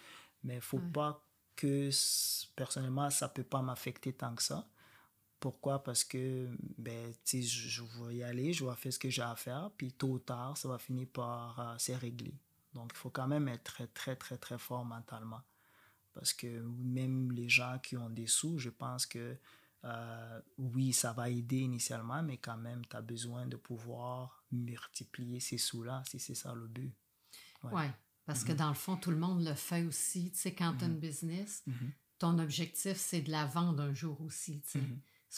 [0.43, 1.21] Mais il ne faut pas
[1.57, 1.89] que,
[2.55, 4.69] personnellement, ça ne peut pas m'affecter tant que ça.
[5.39, 5.83] Pourquoi?
[5.83, 9.35] Parce que ben, je, je vais y aller, je vais faire ce que j'ai à
[9.35, 12.33] faire, puis tôt ou tard, ça va finir par euh, se régler.
[12.73, 15.41] Donc, il faut quand même être très, très, très, très fort mentalement.
[16.13, 16.47] Parce que
[16.79, 19.37] même les gens qui ont des sous, je pense que
[19.83, 25.39] euh, oui, ça va aider initialement, mais quand même, tu as besoin de pouvoir multiplier
[25.39, 26.93] ces sous-là, si c'est ça le but.
[27.63, 27.91] Oui, ouais,
[28.25, 28.57] parce que mhm.
[28.57, 30.31] dans le fond, tout le monde le fait aussi.
[30.31, 30.99] Tu sais, quand tu as une mhm.
[30.99, 31.91] business, mhm.
[32.17, 34.61] ton objectif, c'est de la vendre un jour aussi.
[34.61, 34.83] Tu sais.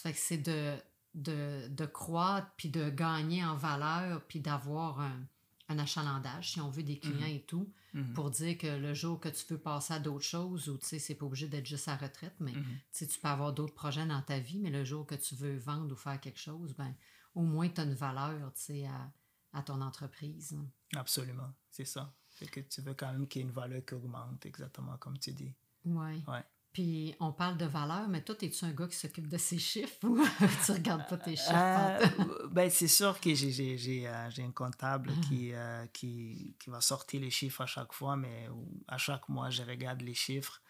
[0.01, 0.77] Ça fait que c'est de,
[1.15, 5.27] de, de croître, puis de gagner en valeur, puis d'avoir un
[5.69, 7.35] un achalandage, si on veut, des clients mhm.
[7.35, 8.13] et tout, mhm.
[8.13, 10.99] pour dire que le jour que tu veux passer à d'autres choses, ou tu sais,
[10.99, 12.65] c'est pas obligé d'être juste à retraite, mais mhm.
[12.91, 15.93] tu peux avoir d'autres projets dans ta vie, mais le jour que tu veux vendre
[15.93, 16.93] ou faire quelque chose, ben
[17.35, 19.11] au moins tu as une valeur, tu sais, à,
[19.53, 20.57] à, ton entreprise.
[20.95, 22.15] Absolument, c'est ça.
[22.29, 25.19] Fait que tu veux quand même qu'il y ait une valeur qui augmente, exactement comme
[25.19, 25.53] tu dis.
[25.85, 26.23] Oui.
[26.27, 26.43] Ouais.
[26.71, 29.97] Puis on parle de valeur, mais toi, es-tu un gars qui s'occupe de ses chiffres
[30.03, 30.19] ou
[30.65, 31.51] tu regardes pas tes chiffres?
[31.51, 35.21] Euh, ben, c'est sûr que j'ai euh, un comptable ah.
[35.27, 38.47] qui, euh, qui, qui, va sortir les chiffres à chaque fois, mais
[38.87, 40.61] à chaque mois, je regarde les chiffres.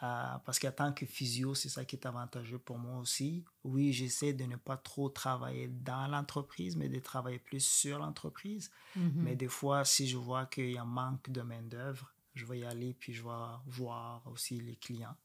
[0.00, 3.42] parce qu'en tant que physio, c'est ça qui est avantageux pour moi aussi.
[3.64, 8.70] Oui, j'essaie de ne pas trop travailler dans l'entreprise, mais de travailler plus sur l'entreprise.
[8.98, 9.12] Mm-hmm.
[9.14, 12.58] Mais des fois, si je vois qu'il y a un manque de main-d'œuvre, je vais
[12.58, 13.30] y aller puis je vais
[13.66, 15.16] voir aussi les clients.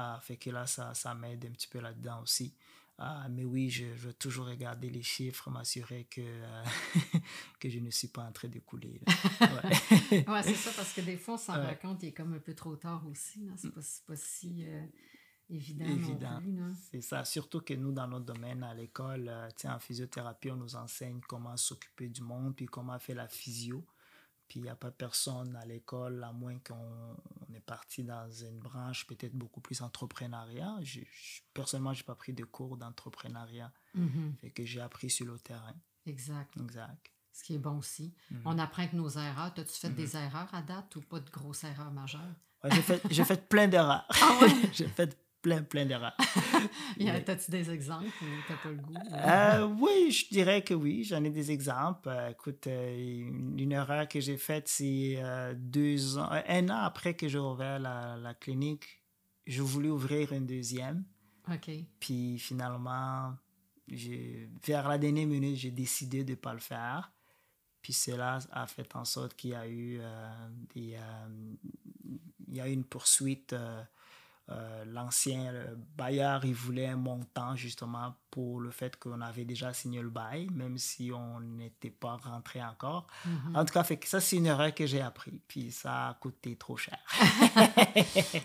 [0.00, 2.54] Ah, fait que là, ça, ça m'aide un petit peu là-dedans aussi.
[2.98, 6.64] Ah, mais oui, je, veux toujours regarder les chiffres, m'assurer que, euh,
[7.58, 9.00] que je ne suis pas en train de couler.
[9.40, 12.32] Ouais, ouais c'est ça, parce que des fois, on s'en rend compte, il est comme
[12.32, 13.48] un peu trop tard aussi.
[13.56, 14.86] C'est pas, pas si euh,
[15.50, 15.84] évident.
[15.84, 16.72] évident.
[16.92, 20.76] C'est ça, surtout que nous, dans notre domaine, à l'école, euh, en physiothérapie, on nous
[20.76, 23.84] enseigne comment s'occuper du monde, puis comment faire la physio.
[24.48, 27.16] Puis il n'y a pas personne à l'école, à moins qu'on
[27.54, 30.78] est parti dans une branche peut-être beaucoup plus entrepreneuriat.
[30.82, 31.00] Je,
[31.52, 33.72] personnellement, je n'ai pas pris de cours d'entrepreneuriat.
[33.94, 35.74] Mm que j'ai appris sur le terrain.
[36.06, 36.56] Exact.
[36.56, 37.12] Exact.
[37.32, 38.14] Ce qui est bon aussi.
[38.30, 38.42] Mhm.
[38.46, 39.52] On apprend que nos erreurs.
[39.56, 40.22] As-tu fait des mhm.
[40.24, 42.34] erreurs à date ou pas de grosses erreurs majeures?
[42.64, 44.04] j'ai fait, fait plein d'erreurs.
[44.10, 44.48] Ah ouais?
[44.72, 46.16] j'ai fait plein, plein d'erreurs.
[47.24, 48.94] T'as-tu des exemples ou t'as pas le goût?
[49.12, 52.08] Euh, oui, je dirais que oui, j'en ai des exemples.
[52.08, 55.22] Euh, écoute, euh, une, erreur que j'ai faite, c'est
[55.56, 58.84] deux ans, un an après que j'ai ouvert la, la, clinique,
[59.46, 61.04] je voulais ouvrir une deuxième.
[61.50, 61.70] OK.
[62.00, 63.34] Puis finalement,
[63.86, 67.12] vers la dernière minute, j'ai décidé de ne pas le faire.
[67.80, 70.00] Puis cela a fait en sorte qu'il y a eu
[70.74, 70.98] des,
[72.48, 73.54] il y a eu une poursuite
[74.50, 75.52] euh, l'ancien
[75.96, 80.48] bailleur, il voulait un montant justement pour le fait qu'on avait déjà signé le bail,
[80.50, 83.06] même si on n'était pas rentré encore.
[83.24, 83.56] Mhm.
[83.56, 85.40] En tout cas, fait que ça, c'est une erreur que j'ai appris.
[85.48, 86.98] Puis ça a coûté trop cher.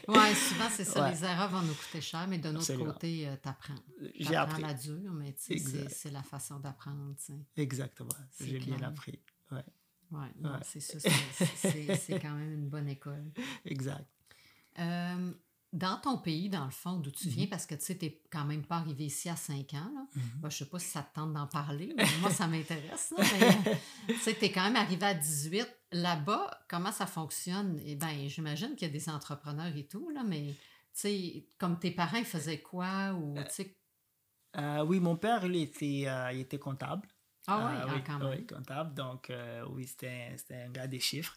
[0.08, 1.10] oui, souvent, c'est ça.
[1.10, 3.76] Les erreurs vont nous coûter cher, mais de notre côté, euh, tu apprends.
[4.20, 4.62] J'ai appris.
[4.62, 7.14] la dure, mais c'est la façon d'apprendre.
[7.56, 8.10] Exactement.
[8.40, 9.20] J'ai bien appris.
[9.52, 9.64] Ouais.
[10.12, 10.30] Ouais,
[10.64, 11.10] c'est ça.
[11.34, 13.32] C'est quand même une bonne école.
[13.66, 14.08] Exact.
[14.80, 15.32] Euh,
[15.74, 17.50] dans ton pays, dans le fond, d'où tu viens, mhm.
[17.50, 19.92] parce que tu sais, tu n'es quand même pas arrivé ici à 5 ans.
[19.94, 20.06] Là.
[20.16, 20.24] Mhm.
[20.42, 23.12] je ne sais pas si ça te tente d'en parler, mais moi, ça m'intéresse.
[24.08, 25.68] tu sais, tu es quand même arrivé à 18.
[25.94, 27.80] Là-bas, comment ça fonctionne?
[27.86, 30.56] Eh bien, j'imagine qu'il y a des entrepreneurs et tout, là, mais tu
[30.94, 33.14] sais, comme tes parents, ils faisaient quoi?
[33.14, 33.44] Ou, euh,
[34.58, 37.08] euh, oui, mon père, il était, euh, il était comptable.
[37.48, 38.30] Ah oui, ah, quand même.
[38.30, 38.94] Oui, comptable.
[38.94, 39.32] Donc,
[39.70, 41.36] oui, c'était un gars des chiffres.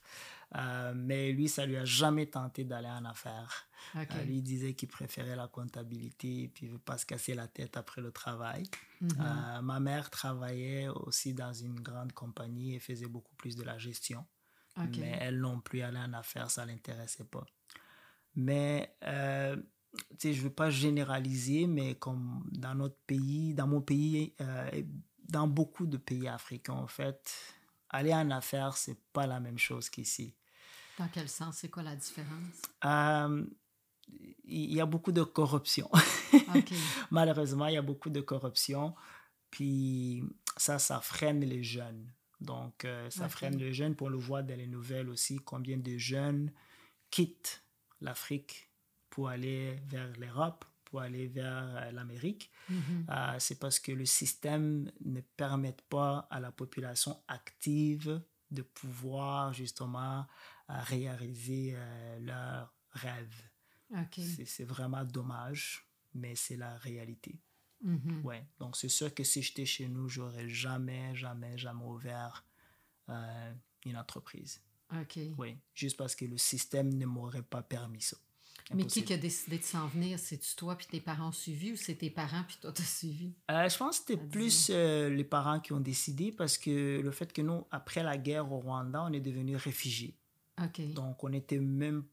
[0.55, 3.69] Euh, mais lui, ça lui a jamais tenté d'aller en affaires.
[3.97, 7.77] Euh, lui disait qu'il préférait la comptabilité puis il veut pas se casser la tête
[7.77, 8.65] après le travail.
[9.01, 9.11] Mhm.
[9.21, 13.79] Euh, ma mère travaillait aussi dans une grande compagnie et faisait beaucoup plus de la
[13.79, 14.25] gestion.
[14.99, 17.47] Mais elle non plus aller en affaires, ça l'intéressait pas.
[18.35, 24.35] Mais je ne veux pas généraliser, mais comme dans notre pays, dans mon pays,
[25.31, 27.35] dans beaucoup de pays africains, en fait,
[27.91, 30.35] aller en affaires, c'est pas la même chose qu'ici.
[30.99, 31.59] Dans quel sens?
[31.59, 32.63] C'est quoi la différence?
[32.85, 33.45] Euh,
[34.45, 35.91] il y a beaucoup de corruption.
[37.11, 38.95] Malheureusement, il y a beaucoup de corruption.
[39.51, 40.23] Puis
[40.57, 42.11] ça, ça freine les jeunes.
[42.41, 43.95] Donc, euh, ça freine les jeunes.
[43.95, 46.53] Pour le voir dans les nouvelles aussi, combien de jeunes
[47.11, 47.63] quittent
[48.01, 48.71] l'Afrique
[49.11, 53.05] pour aller vers l'Europe pour aller vers euh, l'Amérique, mm-hmm.
[53.11, 59.53] euh, c'est parce que le système ne permet pas à la population active de pouvoir
[59.53, 60.27] justement
[60.71, 61.77] euh, réaliser
[62.21, 63.43] leurs rêves.
[64.47, 67.41] C'est vraiment dommage, mais c'est la réalité.
[67.85, 68.23] Mm-hmm.
[68.23, 68.47] Ouais.
[68.59, 72.45] Donc, c'est sûr que si j'étais chez nous, j'aurais jamais, jamais, jamais ouvert
[73.85, 74.61] une entreprise.
[74.93, 75.19] OK.
[75.37, 78.17] Oui, juste parce que le système ne m'aurait pas permis ça.
[78.75, 80.19] Mais qui a décidé de s'en venir?
[80.19, 83.33] C'est-tu toi puis tes parents ont suivi ou c'est tes parents puis toi t'as suivi?
[83.51, 87.11] Euh, je pense que c'était plus euh, les parents qui ont décidé parce que le
[87.13, 90.17] fait que nous, après la guerre au Rwanda, on est devenus réfugiés.
[90.95, 92.05] Donc, on n'était même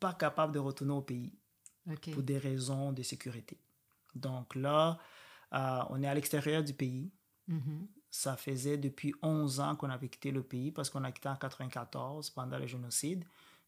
[0.00, 1.34] pas capable de retourner au pays
[2.12, 3.58] pour des raisons de sécurité.
[4.14, 4.98] Donc là,
[5.52, 7.12] euh, on est à l'extérieur du pays.
[7.48, 7.86] Mm-hmm.
[8.10, 11.32] Ça faisait depuis 11 ans qu'on avait quitté le pays parce qu'on a quitté en
[11.32, 13.24] 1994 pendant le génocide.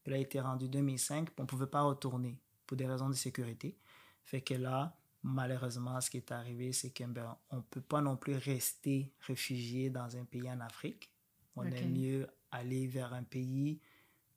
[0.07, 3.77] Il a été rendu 2005, on ne pouvait pas retourner pour des raisons de sécurité.
[4.23, 8.17] Fait que là, malheureusement, ce qui est arrivé, c'est qu'on ben, ne peut pas non
[8.17, 11.13] plus rester réfugié dans un pays en Afrique.
[11.57, 13.81] On est mieux aller vers un pays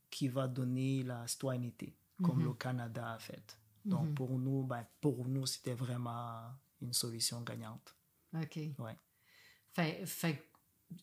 [0.09, 2.45] qui va donner la citoyenneté, comme mhm.
[2.45, 3.59] le Canada a fait.
[3.85, 4.13] Donc, mhm.
[4.15, 6.51] pour nous, ben, pour nous, c'était vraiment
[6.81, 7.95] une solution gagnante.
[8.33, 8.57] OK.
[8.79, 8.97] Ouais.
[9.73, 10.48] Fait, fait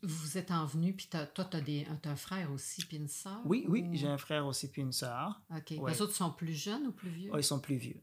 [0.03, 3.40] vous êtes envenu, puis toi, tu as, un frère aussi, puis une soeur?
[3.44, 5.40] Oui, oui, j'ai un frère aussi, puis une soeur.
[5.55, 5.70] OK.
[5.87, 7.31] Les autres sont plus jeunes ou plus vieux?
[7.33, 8.01] Oh, ils sont plus vieux.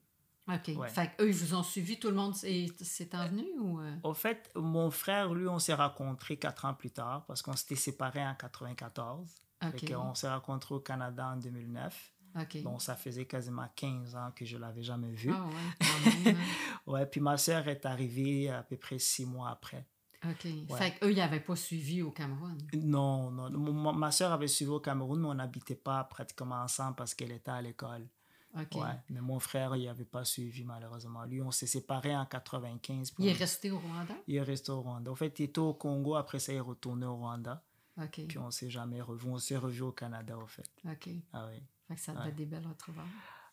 [0.47, 0.71] OK.
[0.89, 3.79] Fait eux, ils vous ont suivi, tout le monde s'est envenu ou...
[3.79, 3.95] Euh?
[4.03, 7.75] Au fait, mon frère, lui, on s'est rencontrés quatre ans plus tard parce qu'on s'était
[7.75, 9.29] séparés en 94.
[9.65, 9.93] OK.
[9.95, 12.13] on s'est rencontrés au Canada en 2009.
[12.41, 12.63] OK.
[12.63, 15.31] Donc, ça faisait quasiment 15 ans que je l'avais jamais vu.
[15.33, 16.35] Ah ouais, hein.
[16.87, 19.85] ouais, puis ma sœur est arrivée à peu près six mois après.
[20.29, 20.77] OK.
[20.77, 22.57] Fait qu'eux, ils n'avaient pas suivi au Cameroun?
[22.73, 23.49] Non, non.
[23.93, 27.51] Ma, soeur avait suivi au Cameroun, mais on n'habitait pas pratiquement ensemble parce qu'elle était
[27.51, 28.07] à l'école.
[28.55, 28.75] OK.
[28.75, 28.95] Ouais.
[29.09, 31.23] Mais mon frère, il n'avait pas suivi, malheureusement.
[31.25, 33.15] Lui, on s'est séparés en 95.
[33.17, 34.13] Il est resté au Rwanda?
[34.27, 35.12] Il est resté au Rwanda.
[35.12, 36.15] En fait, il était au Congo.
[36.15, 37.63] Après ça, il est retourné au Rwanda.
[37.97, 38.27] OK.
[38.27, 39.27] Puis on ne s'est jamais revu.
[39.27, 40.69] On s'est revu au Canada, en fait.
[40.86, 41.09] OK.
[41.33, 41.62] Ah oui.
[41.88, 43.05] Fait que ça te des belles retrouvailles.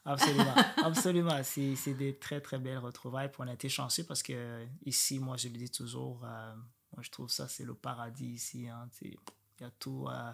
[0.04, 1.42] Absolument, absolument.
[1.42, 3.30] C'est des très, très belles retrouvailles.
[3.30, 6.54] Puis on a été chanceux parce que ici, moi, je le dis toujours, euh,
[6.94, 8.68] moi, je trouve ça, c'est le paradis ici.
[8.68, 8.88] Hein.
[9.60, 10.06] A tout.
[10.08, 10.32] Euh,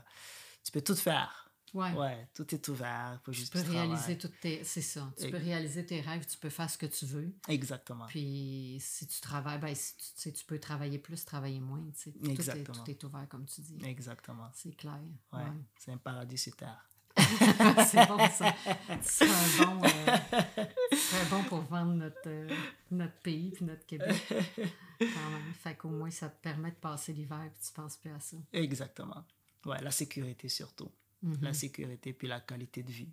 [0.65, 1.51] tu peux tout faire.
[1.75, 1.93] Ouais.
[1.93, 2.29] ouais.
[2.33, 3.21] tout est ouvert.
[3.31, 4.65] tu peux réaliser toutes tes.
[4.65, 5.13] C'est ça.
[5.21, 7.35] Tu peux réaliser tes rêves, tu peux faire ce que tu veux.
[7.49, 8.07] Exactement.
[8.07, 11.85] Puis si tu travailles, ben, si tu, tu peux travailler plus, travailler moins.
[12.25, 12.65] Exactement.
[12.65, 13.79] Tout est, tout est ouvert, comme tu dis.
[13.85, 14.49] Exactement.
[14.55, 15.01] C'est clair.
[15.33, 15.43] Ouais.
[15.77, 16.89] C'est un paradis sur terre.
[17.87, 18.55] c'est bon, ça.
[19.03, 19.27] C'est
[19.65, 22.49] bon, euh, bon pour vendre notre, euh,
[22.91, 24.17] notre pays puis notre Québec.
[24.29, 25.55] Quand même.
[25.63, 28.37] Fait qu'au moins, ça te permet de passer l'hiver puis tu penses plus à ça.
[28.53, 29.25] Exactement.
[29.65, 30.91] Ouais, la sécurité surtout.
[31.25, 31.43] Mm-hmm.
[31.43, 33.13] La sécurité puis la qualité de vie.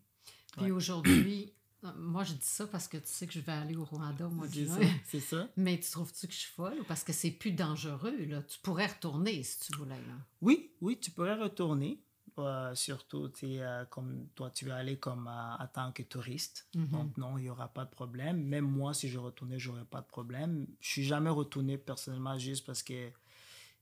[0.57, 3.75] Puis aujourd'hui, euh, moi, je dis ça parce que tu sais que je vais aller
[3.75, 4.79] au Rwanda au mois de juin.
[5.05, 5.49] C'est ça.
[5.57, 8.41] Mais tu trouves-tu que je suis folle ou parce que c'est plus dangereux, là?
[8.43, 10.15] Tu pourrais retourner si tu voulais, là.
[10.41, 11.99] Oui, oui, tu pourrais retourner.
[12.39, 16.67] Euh, surtout, euh, comme toi, tu vas aller comme euh, en tant que touriste.
[16.75, 16.89] Mm-hmm.
[16.89, 18.43] Donc, non, il n'y aura pas de problème.
[18.43, 20.67] Même moi, si je retournais, je n'aurais pas de problème.
[20.81, 23.09] Je suis jamais retourné personnellement juste parce que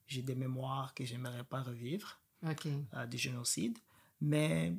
[0.08, 2.18] j'ai des mémoires que j'aimerais pas revivre.
[2.44, 2.68] OK.
[3.08, 3.78] des génocides.
[4.20, 4.74] Mais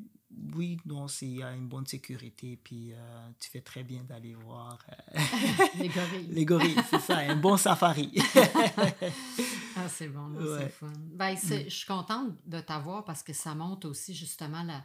[0.54, 2.96] oui, non, il y a une bonne sécurité, puis euh,
[3.38, 5.18] tu fais très bien d'aller voir euh,
[5.78, 6.26] les gorilles.
[6.30, 8.12] les gorilles, c'est ça, un bon safari.
[9.84, 10.92] ah, c'est bon, c'est fun.
[11.12, 11.64] Ben, mm.
[11.64, 14.84] Je suis contente de t'avoir parce que ça montre aussi justement la,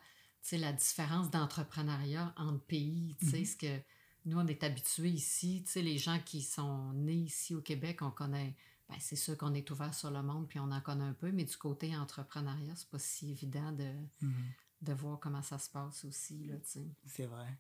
[0.52, 3.16] la différence d'entrepreneuriat entre pays.
[3.20, 3.46] Tu sais, mm-hmm.
[3.46, 3.82] ce que
[4.26, 8.02] nous, on est habitués ici, tu sais, les gens qui sont nés ici au Québec,
[8.02, 8.56] on connaît.
[8.90, 11.32] Ben, c'est sûr qu'on est ouvert sur le monde puis on en connaît un peu,
[11.32, 13.92] mais du côté entrepreneuriat, c'est pas si évident de.
[14.24, 16.46] Mm-hmm de voir comment ça se passe aussi.
[16.46, 16.56] Là,
[17.06, 17.58] C'est vrai.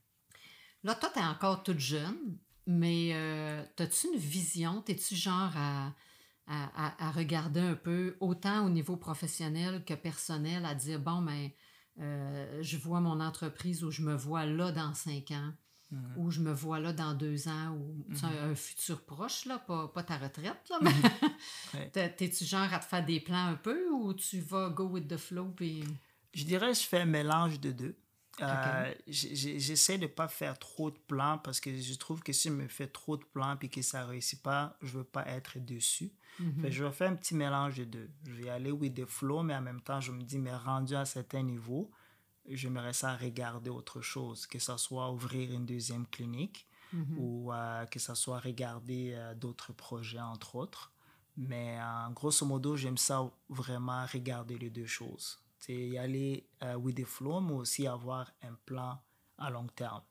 [0.84, 4.84] Là, toi, tu es encore toute jeune, mais euh, as-tu une vision?
[4.88, 5.94] Es-tu genre à,
[6.48, 11.56] à, à, regarder un peu, autant au niveau professionnel que personnel, à dire, bon, mais
[11.98, 15.52] ben, euh, je vois mon entreprise où je me vois là dans cinq ans,
[16.18, 18.52] ou je me vois là dans deux ans, ou mm-hmm.
[18.52, 23.06] un, futur proche, là, pas, pas ta retraite, là, mais t'es-tu genre à te faire
[23.06, 25.84] des plans un peu, ou tu vas go with the flow, puis...
[26.34, 27.98] Je dirais je fais un mélange de deux.
[28.42, 32.50] Euh, J'essaie de ne pas faire trop de plans parce que je trouve que si
[32.50, 35.04] je me fais trop de plans et que ça ne réussit pas, je ne veux
[35.04, 36.12] pas être dessus.
[36.40, 36.70] Mhm.
[36.70, 38.10] je vais faire un petit mélange de deux.
[38.26, 40.94] Je vais aller with the flow, mais en même temps, je me dis, mais rendu
[40.94, 41.90] à un certain niveau,
[42.48, 47.18] j'aimerais ça regarder autre chose, que ce soit ouvrir une deuxième clinique mhm.
[47.18, 50.92] ou euh, que ce soit regarder euh, d'autres projets, entre autres.
[51.40, 51.78] Mais
[52.16, 57.06] grosso modo, j'aime ça vraiment regarder les deux choses c'est y aller euh, with the
[57.06, 59.00] flow, mais aussi avoir un plan
[59.38, 60.02] à long terme.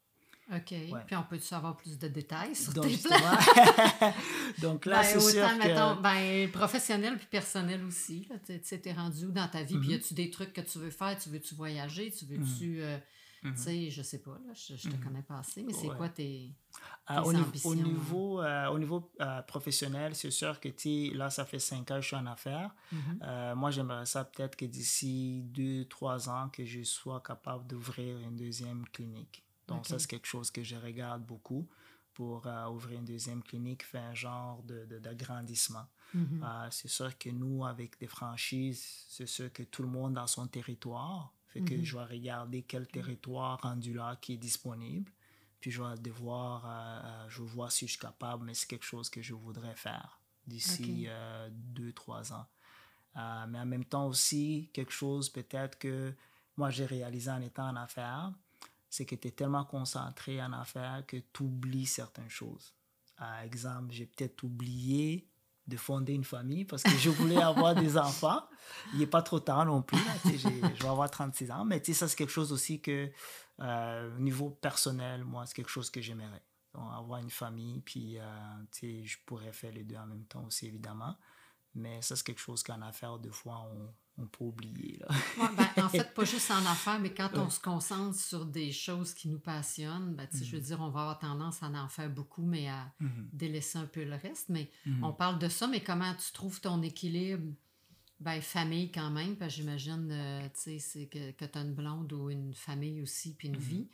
[0.52, 0.74] OK.
[1.06, 4.12] Puis on peut savoir plus de détails sur Donc, tes plans?
[4.62, 5.58] Donc là, ben, c'est sûr que...
[5.58, 8.28] Mettons, ben, professionnel puis personnel aussi.
[8.46, 9.76] Tu es rendu où dans ta vie?
[9.78, 11.18] Puis y a-tu des trucs que tu veux faire?
[11.18, 12.12] Tu veux-tu voyager?
[12.12, 12.78] Tu veux-tu...
[12.78, 12.80] Mm.
[12.80, 12.98] Euh,
[13.46, 13.62] tu mm-hmm.
[13.62, 15.00] sais, je sais pas, là, je, ne te mm-hmm.
[15.00, 16.52] connais pas assez, mais c'est quoi tes,
[17.10, 17.70] euh, au, ambitions?
[17.70, 20.68] Au niveau, euh, au niveau euh, professionnel, c'est sûr que
[21.16, 22.74] là, ça fait cinq ans que je suis en affaires.
[22.92, 23.54] Mm-hmm.
[23.54, 28.36] moi, j'aimerais ça peut-être que d'ici deux, trois ans, que je sois capable d'ouvrir une
[28.36, 29.44] deuxième clinique.
[29.68, 31.68] Donc, ça, c'est quelque chose que je regarde beaucoup
[32.14, 35.86] pour ouvrir une deuxième clinique, faire un genre d'agrandissement.
[36.14, 36.30] De,
[36.70, 40.46] c'est sûr que nous, avec des franchises, c'est sûr que tout le monde dans son
[40.46, 41.84] territoire que mhm.
[41.84, 45.10] je vais regarder quel territoire rendu là qui est disponible.
[45.60, 48.84] Puis je vais devoir, euh, euh, je vois si je suis capable, mais c'est quelque
[48.84, 52.46] chose que je voudrais faire d'ici euh, deux, trois ans.
[53.48, 56.14] mais en même temps aussi, quelque chose peut-être que
[56.56, 58.32] moi j'ai réalisé en étant en affaires,
[58.88, 62.74] c'est que tu es tellement concentré en affaires que tu oublies certaines choses.
[63.16, 65.28] Par exemple, j'ai peut-être oublié
[65.66, 68.42] de fonder une famille parce que je voulais avoir des enfants.
[68.92, 69.98] Il n'est pas trop tard non plus.
[70.24, 71.64] je vais avoir 36 ans.
[71.64, 73.10] Mais ça, c'est quelque chose aussi que,
[73.60, 76.42] euh, au niveau personnel, moi, c'est quelque chose que j'aimerais.
[76.74, 78.24] avoir une famille, puis euh,
[78.82, 81.16] je pourrais faire les deux en même temps aussi, évidemment.
[81.74, 84.98] Mais ça, c'est quelque chose qu'en affaires, deux fois, on, on peut oublier.
[85.00, 85.08] Là.
[85.56, 89.12] ben, en fait, pas juste en affaires, mais quand on se concentre sur des choses
[89.12, 90.64] qui nous passionnent, ben, je veux mhm.
[90.64, 93.28] dire, on va avoir tendance à en faire beaucoup, mais à mhm.
[93.32, 94.48] délaisser un peu le reste.
[94.48, 94.70] Mais
[95.02, 97.52] on parle de ça, mais comment tu trouves ton équilibre?
[98.18, 102.30] Ben, famille quand même, parce que j'imagine euh, que, que tu as une blonde ou
[102.30, 103.88] une famille aussi, puis une vie.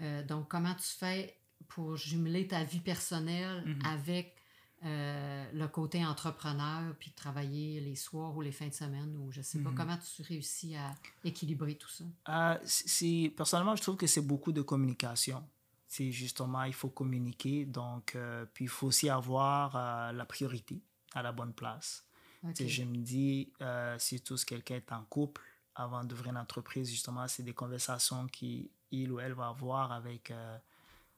[0.00, 4.36] Euh, donc, comment tu fais pour jumeler ta vie personnelle avec
[4.84, 9.40] euh, le côté entrepreneur, puis travailler les soirs ou les fins de semaine, ou je
[9.40, 9.76] sais pas, mhm.
[9.76, 10.94] comment tu réussis à
[11.24, 12.04] équilibrer tout ça?
[12.28, 15.42] Euh, personnellement, je trouve que c'est beaucoup de communication.
[15.86, 20.82] C'est justement, il faut communiquer, donc, euh, puis il faut aussi avoir la priorité
[21.14, 22.04] à la bonne place.
[22.42, 23.52] Je me dis,
[23.98, 25.40] si tous quelqu'un est en couple,
[25.76, 30.32] avant d'ouvrir une entreprise, justement, c'est des conversations qu'il ou elle va avoir avec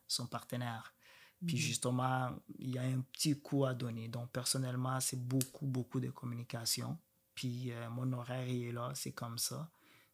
[0.06, 0.95] son partenaire.
[1.44, 1.62] Puis mhm.
[1.62, 4.08] justement, il y a un petit coup à donner.
[4.08, 6.98] Donc personnellement, c'est beaucoup, beaucoup de communication.
[7.34, 9.70] Puis euh, mon horaire est là, c'est comme ça.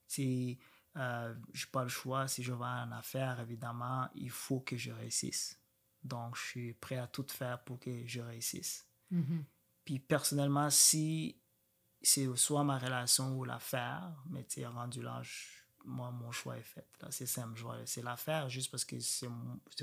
[0.07, 0.59] Si
[0.97, 4.77] euh, je n'ai pas le choix, si je vais en affaires, évidemment, il faut que
[4.77, 5.59] je réussisse.
[6.03, 8.87] Donc je suis prêt à tout faire pour que je réussisse.
[9.11, 9.45] Mhm.
[9.85, 11.41] Puis personnellement, si
[12.03, 15.23] c'est soit ma relation ou l'affaire, mais tu es rendu là,
[15.85, 16.87] moi, mon choix est fait.
[17.11, 19.29] C'est simple, je vais laisser l'affaire juste parce que c'est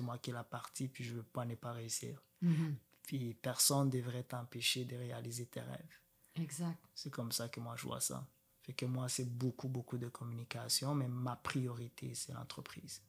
[0.01, 2.21] moi qui ai la partie, puis je ne veux pas ne pas réussir.
[2.43, 2.75] Mm-hmm.
[3.03, 5.99] Puis personne ne devrait t'empêcher de réaliser tes rêves.
[6.35, 6.77] Exact.
[6.93, 8.27] C'est comme ça que moi, je vois ça.
[8.61, 13.01] Fait que moi, c'est beaucoup, beaucoup de communication, mais ma priorité, c'est l'entreprise.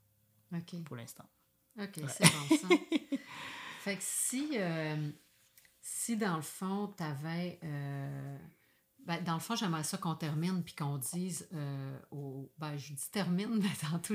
[0.52, 0.82] OK.
[0.84, 1.28] Pour l'instant.
[1.78, 2.68] OK, c'est bon ça.
[3.80, 5.10] fait que si, euh,
[5.80, 7.58] si dans le fond, tu avais...
[7.62, 8.38] Euh,
[9.06, 12.52] ben, dans le fond, j'aimerais ça qu'on termine puis qu'on dise euh, au...
[12.58, 14.14] ben, je dis termine, mais tantôt,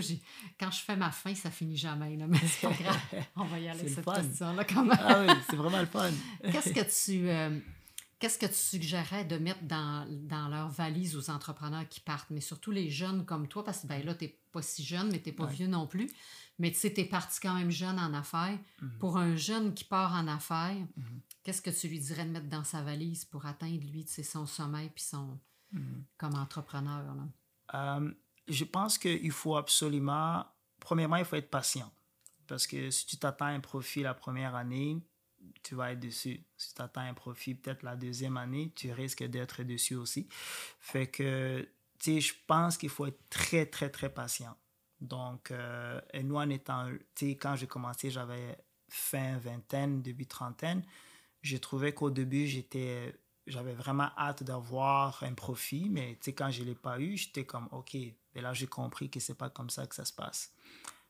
[0.60, 2.16] quand je fais ma fin, ça finit jamais.
[2.16, 3.26] Là, mais c'est pas grave.
[3.36, 4.98] On va y aller cette question-là quand même.
[5.02, 6.12] ah oui, c'est vraiment le fun.
[6.44, 7.30] Qu'est-ce que tu.
[7.30, 7.60] Euh,
[8.18, 12.40] qu'est-ce que tu suggérais de mettre dans, dans leur valise aux entrepreneurs qui partent, mais
[12.40, 15.22] surtout les jeunes comme toi, parce que ben, là, tu n'es pas si jeune, mais
[15.22, 16.10] tu n'es pas vieux non plus.
[16.58, 18.58] Mais tu sais, tu es parti quand même jeune en affaires.
[18.82, 18.98] Mhm.
[19.00, 21.22] Pour un jeune qui part en affaires, mhm.
[21.46, 24.90] Qu'est-ce que tu lui dirais de mettre dans sa valise pour atteindre, lui, son sommeil
[24.90, 25.40] puis son.
[25.72, 26.06] Mhm.
[26.18, 27.04] comme entrepreneur?
[27.74, 28.12] Euh,
[28.48, 30.46] je pense qu'il faut absolument.
[30.80, 31.92] Premièrement, il faut être patient.
[32.48, 35.02] Parce que si tu t'attends un profit la première année,
[35.64, 36.46] tu vas être dessus.
[36.58, 40.28] Si tu attends un profit peut-être la deuxième année, tu risques d'être dessus aussi.
[40.80, 41.68] Fait que,
[42.00, 44.56] tu sais, je pense qu'il faut être très, très, très patient.
[45.02, 50.28] Donc, euh, et nous, en étant, tu sais, quand j'ai commencé, j'avais fin vingtaine, début
[50.28, 50.84] trentaine.
[51.46, 56.70] J'ai trouvé qu'au début, j'étais, j'avais vraiment hâte d'avoir un profit, mais quand je ne
[56.70, 59.86] l'ai pas eu, j'étais comme, OK, et là, j'ai compris que c'est pas comme ça
[59.86, 60.52] que ça se passe.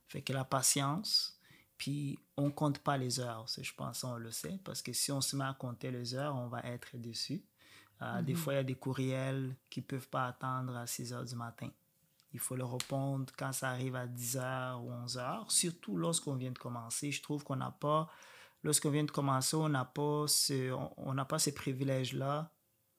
[0.09, 1.39] Fait que la patience,
[1.77, 5.21] puis on compte pas les heures, je pense, on le sait, parce que si on
[5.21, 7.41] se met à compter les heures, on va être dessus.
[8.01, 8.35] Euh, des mm-hmm.
[8.35, 11.69] fois, il y a des courriels qui peuvent pas attendre à 6 heures du matin.
[12.33, 16.59] Il faut le répondre quand ça arrive à 10h ou 11h, surtout lorsqu'on vient de
[16.59, 17.09] commencer.
[17.09, 18.11] Je trouve qu'on n'a pas,
[18.65, 22.51] lorsqu'on vient de commencer, on n'a pas, ce, on n'a pas ces privilèges-là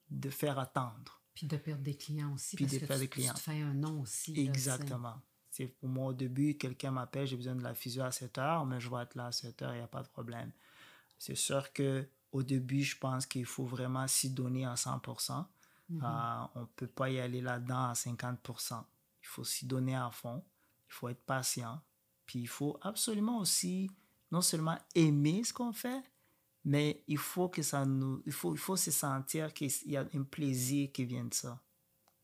[0.09, 1.21] de faire attendre.
[1.33, 2.55] Puis de perdre des clients aussi.
[2.55, 3.33] Puis de perdre des clients.
[3.35, 4.39] Tu fais un nom aussi.
[4.39, 5.21] Exactement.
[5.51, 8.67] C'est pour moi, au début, quelqu'un m'appelle, j'ai besoin de la physio à 7 h
[8.67, 10.51] mais je vais être là à 7 h il n'y a pas de problème.
[11.19, 15.45] C'est sûr que au début, je pense qu'il faut vraiment s'y donner à 100 mm-hmm.
[15.91, 18.39] euh, On ne peut pas y aller là-dedans à 50
[19.21, 20.43] il faut s'y donner à fond,
[20.89, 21.81] il faut être patient,
[22.25, 23.89] puis il faut absolument aussi
[24.31, 26.03] non seulement aimer ce qu'on fait,
[26.65, 30.05] mais il faut que ça nous, il faut, il faut se sentir qu'il y a
[30.13, 31.61] un plaisir qui vient de ça.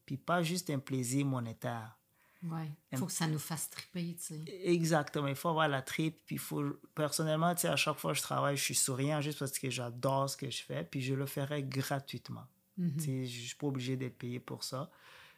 [0.05, 1.97] Puis pas juste un plaisir monétaire.
[2.43, 4.43] Oui, il faut que ça nous fasse triper, tu sais.
[4.63, 6.25] Exactement, il faut avoir la tripe.
[6.25, 6.61] Puis faut,
[6.93, 9.69] personnellement, tu sais, à chaque fois que je travaille, je suis souriant juste parce que
[9.69, 10.83] j'adore ce que je fais.
[10.83, 12.45] Puis je le ferai gratuitement.
[12.75, 14.91] Tu sais, je ne suis pas obligé d'être payé pour ça.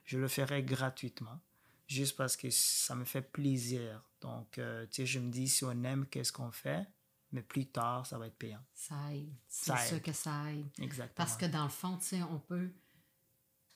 [0.03, 1.39] Je le ferai gratuitement
[1.87, 4.01] juste parce que ça me fait plaisir.
[4.25, 6.87] Donc, euh, tu sais, je me dis, si on aime, qu'est-ce qu'on fait?
[7.31, 8.63] Mais plus tard, ça va être payant.
[8.73, 9.31] Ça aide.
[9.47, 10.65] C'est sûr que ça aide.
[10.79, 11.13] Exactement.
[11.15, 12.71] Parce que dans le fond, tu sais, on peut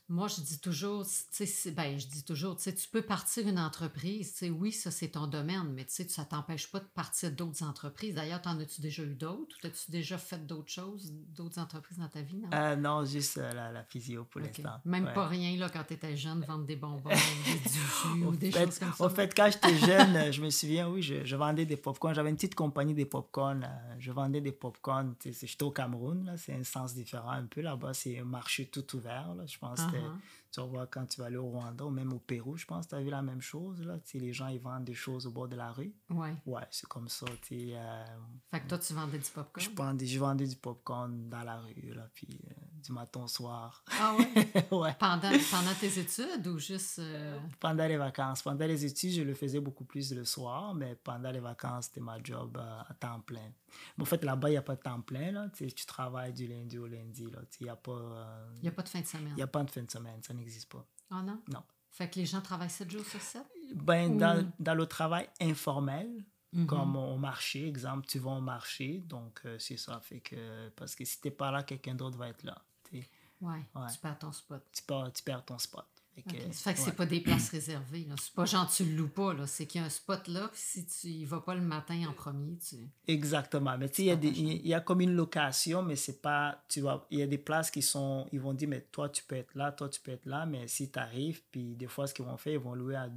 [0.10, 4.44] moi, je dis toujours, tu sais, ben, je dis toujours, tu peux partir une entreprise,
[4.50, 8.16] oui, ça c'est ton domaine, mais ça t'empêche pas de partir d'autres entreprises.
[8.16, 12.08] D'ailleurs, t'en as-tu déjà eu d'autres ou as-tu déjà fait d'autres choses, d'autres entreprises dans
[12.08, 12.38] ta vie?
[12.38, 14.82] Non, euh, non juste euh, la, la, physio pour l'instant.
[14.84, 17.10] Même pas rien, là, quand tu étais jeune, vendre des bonbons,
[17.46, 19.06] des jus ou des choses comme ça.
[19.06, 22.16] En fait, quand j'étais jeune, euh, je me souviens, oui, je, je vendais des pop-corn.
[22.16, 23.70] J'avais une petite compagnie de pop-corn.
[24.00, 25.14] je vendais des pop-corn.
[25.24, 27.62] J'étais au Cameroun, c'est un sens différent un peu.
[27.62, 29.80] Là-bas, c'est un marché tout ouvert, là, je pense.
[30.00, 30.22] 嗯。
[30.52, 33.02] Tu vas quand tu vas aller au Rwanda ou même au Pérou, je pense, tu as
[33.02, 33.82] vu la même chose.
[33.86, 33.98] Là.
[34.14, 35.94] Les gens, ils vendent des choses au bord de la rue.
[36.10, 36.34] Ouais.
[36.46, 37.26] Ouais, c'est comme ça.
[37.52, 38.06] Euh,
[38.52, 39.66] fait que toi, tu vendais du popcorn?
[39.66, 41.94] Je vendais, je vendais du popcorn dans la rue.
[41.94, 43.84] Là, puis, euh, du matin au soir.
[44.00, 44.68] Ah ouais?
[44.72, 44.96] ouais.
[45.00, 47.00] Pendant, pendant tes études ou juste...
[47.00, 48.42] euh, Pendant les vacances.
[48.42, 52.02] Pendant les études, je le faisais beaucoup plus le soir, mais pendant les vacances, c'était
[52.02, 53.52] ma job à temps plein.
[53.98, 55.32] Mais en fait, là-bas, il n'y a pas de temps plein.
[55.32, 55.50] Là.
[55.54, 57.28] Tu, travailles du lundi au lundi.
[57.60, 59.34] Il n'y a, pas, n'y a pas de fin de semaine.
[59.36, 60.22] il y a pas de fin de semaine.
[60.24, 60.86] Ça n'existe pas.
[61.12, 61.42] Ah non?
[61.48, 61.64] Non.
[61.92, 63.44] Fait que les gens travaillent 7 jours sur 7?
[63.76, 66.24] Ben, dans, Ou- dans le travail informel,
[66.54, 66.66] Mhm.
[66.66, 70.00] comme au marché, exemple, tu vas au marché, donc euh, c'est ça.
[70.00, 72.58] Fait que, parce que si tu n'es pas là, quelqu'un d'autre va être là.
[72.92, 73.04] Ouais,
[73.42, 73.88] Ouais.
[73.94, 74.62] tu perds ton spot.
[74.74, 75.86] tu perds, tu perds ton spot.
[76.22, 76.54] Fait que, Ok.
[76.54, 76.86] Ça fait que ouais.
[76.86, 78.08] c'est pas des places réservées.
[78.20, 79.34] C'est pas genre tu le loues pas.
[79.34, 79.48] là.
[79.48, 82.08] C'est qu'il y a un spot là, puis si tu y vas pas le matin
[82.08, 82.76] en premier, tu...
[83.08, 83.78] Exactement.
[83.78, 86.64] Mais tu sais, il y, y a comme une location, mais c'est pas.
[86.70, 88.28] Tu vois, il y a des places qui sont.
[88.32, 90.46] Ils vont dire, mais toi, tu peux être là, toi, tu peux être là.
[90.46, 93.10] Mais si tu arrives, puis des fois, ce qu'ils vont faire, ils vont louer à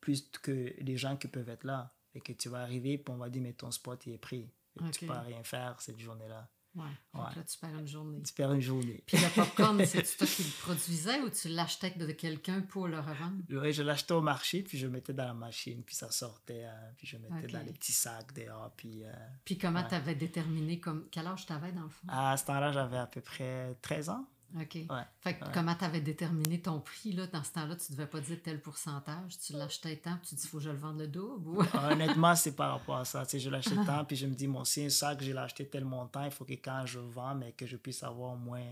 [0.00, 1.90] plus que les gens qui peuvent être là.
[2.14, 4.50] Et que tu vas arriver, puis on va dire, mais ton spot, il est pris.
[4.78, 6.48] Que Tu peux rien faire cette journée-là.
[6.74, 6.84] Ouais.
[7.14, 7.20] Ouais.
[7.36, 8.22] là, tu perds une journée.
[8.22, 9.02] Tu perds une journée.
[9.06, 12.98] Puis le popcorn, c'est toi qui le produisais ou tu l'achetais de quelqu'un pour le
[13.00, 13.42] revendre?
[13.50, 16.64] Ouais, je l'achetais au marché, puis je le mettais dans la machine, puis ça sortait,
[16.64, 17.50] euh, puis je mettais Ok.
[17.52, 18.70] dans les petits sacs dehors.
[18.76, 19.12] Puis euh,
[19.44, 19.88] Puis comment Ouais.
[19.88, 22.06] tu avais déterminé comme quel âge tu avais dans le fond?
[22.08, 24.26] à ce temps-là, j'avais à peu près 13 ans.
[24.56, 24.74] OK.
[24.74, 24.86] Ouais.
[25.20, 25.50] Fait que Ouais.
[25.54, 27.76] comment tu avais déterminé ton prix là, dans ce temps-là?
[27.76, 29.38] Tu devais pas dire tel pourcentage.
[29.38, 31.62] Tu l'achetais tant, puis tu dis faut que je le vende le double ou...
[31.90, 33.24] Honnêtement, c'est par rapport à ça.
[33.24, 35.38] Tu sais, je l'achète tant, puis je me dis, mon si un sac, je l'ai
[35.38, 38.36] acheté tel montant, il faut que quand je vends, mais que je puisse avoir au
[38.36, 38.64] moins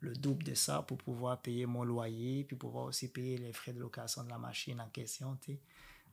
[0.00, 3.72] le double de ça pour pouvoir payer mon loyer, puis pouvoir aussi payer les frais
[3.72, 5.60] de location de la machine en question, tu sais.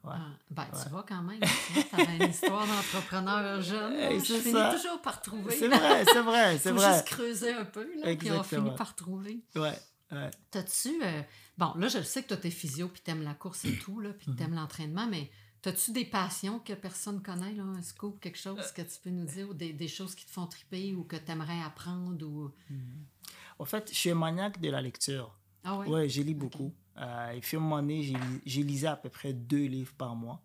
[0.05, 0.13] Ouais.
[0.15, 3.93] Ah, ben, tu vois quand même, tu avais une histoire d'entrepreneur jeune.
[3.95, 4.73] Hey, Je finis ça.
[4.75, 5.55] toujours par trouver.
[5.57, 6.93] C'est vrai, c'est vrai, c'est vrai.
[6.93, 9.43] juste creuser un peu, là, puis on finit par trouver.
[9.55, 9.77] Ouais,
[10.11, 10.31] ouais.
[10.51, 11.01] T'as-tu...
[11.03, 11.21] euh,
[11.57, 14.11] Bon, là, je sais que toi, t'es physio, puis t'aimes la course et tout, là,
[14.13, 14.35] puis Mhm.
[14.35, 15.31] t'aimes l'entraînement, mais
[15.61, 19.25] t'as-tu des passions que personne connaît, là, un scoop, quelque chose que tu peux nous
[19.25, 22.51] dire, ou des, des choses qui te font triper, ou que t'aimerais apprendre, ou...
[23.57, 25.33] En fait, je suis un maniaque de la lecture.
[25.63, 25.87] Ah ouais?
[25.87, 26.73] Ouais, j'ai lu beaucoup.
[26.97, 29.65] Euh, et puis, à un moment donné, j'ai li- j'ai lisé à peu près deux
[29.65, 30.41] livres par mois.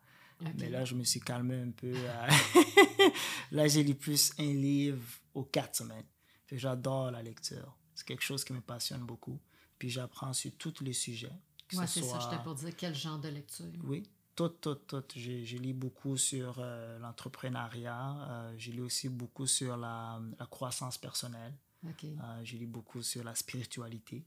[0.56, 1.92] Mais là, je me suis calmé un peu.
[1.94, 2.28] euh,
[3.52, 5.02] là, j'ai lu plus un livre
[5.34, 6.06] aux quatre semaines.
[6.50, 7.76] J'adore la lecture.
[7.94, 9.38] C'est quelque chose qui me passionne beaucoup.
[9.78, 11.32] Puis j'apprends sur tous les sujets.
[11.70, 13.66] ce c'est ça, soit- j'étais pour dire quel genre de lecture.
[13.84, 14.02] Oui,
[14.34, 15.02] tout, tout, tout.
[15.14, 18.16] J'ai j'ai lu beaucoup sur euh, l'entrepreneuriat.
[18.30, 21.54] Euh, j'ai lu aussi beaucoup sur la, la croissance personnelle.
[21.86, 24.24] OK, Euh, j'ai lu beaucoup sur la spiritualité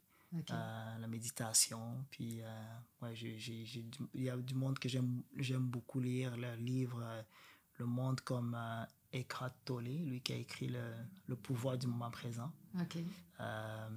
[0.51, 2.05] Euh, la méditation.
[2.09, 7.01] Puis, euh, ouais, il y a du monde que j'aime beaucoup lire, leurs livres.
[7.03, 7.21] euh,
[7.79, 10.93] le monde comme euh, Eckhart Tolle, lui qui a écrit le,
[11.27, 12.51] le pouvoir du moment présent.
[12.79, 12.97] OK.
[13.39, 13.89] Euh,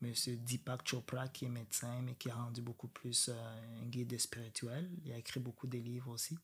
[0.00, 4.18] Monsieur Deepak Chopra, qui est médecin, mais qui a rendu beaucoup plus euh, un guide
[4.18, 4.90] spirituel.
[5.04, 6.36] Il a écrit beaucoup de livres aussi.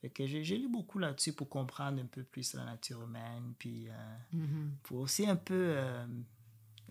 [0.00, 3.52] Fait que j'ai lu beaucoup là-dessus pour comprendre un peu plus la nature humaine.
[3.58, 4.76] Puis, euh, Mhm.
[4.82, 6.06] pour aussi un peu, euh,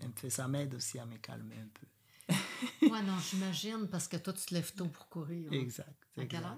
[0.02, 1.86] un peu ça m'aide aussi à me calmer un peu.
[2.90, 5.50] Ouais, non, j'imagine, parce que toi, tu te lèves tôt pour courir.
[5.52, 5.56] hein.
[5.56, 5.94] Exact.
[6.16, 6.56] À quelle heure?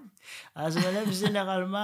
[0.55, 1.77] Ah, je me lève généralement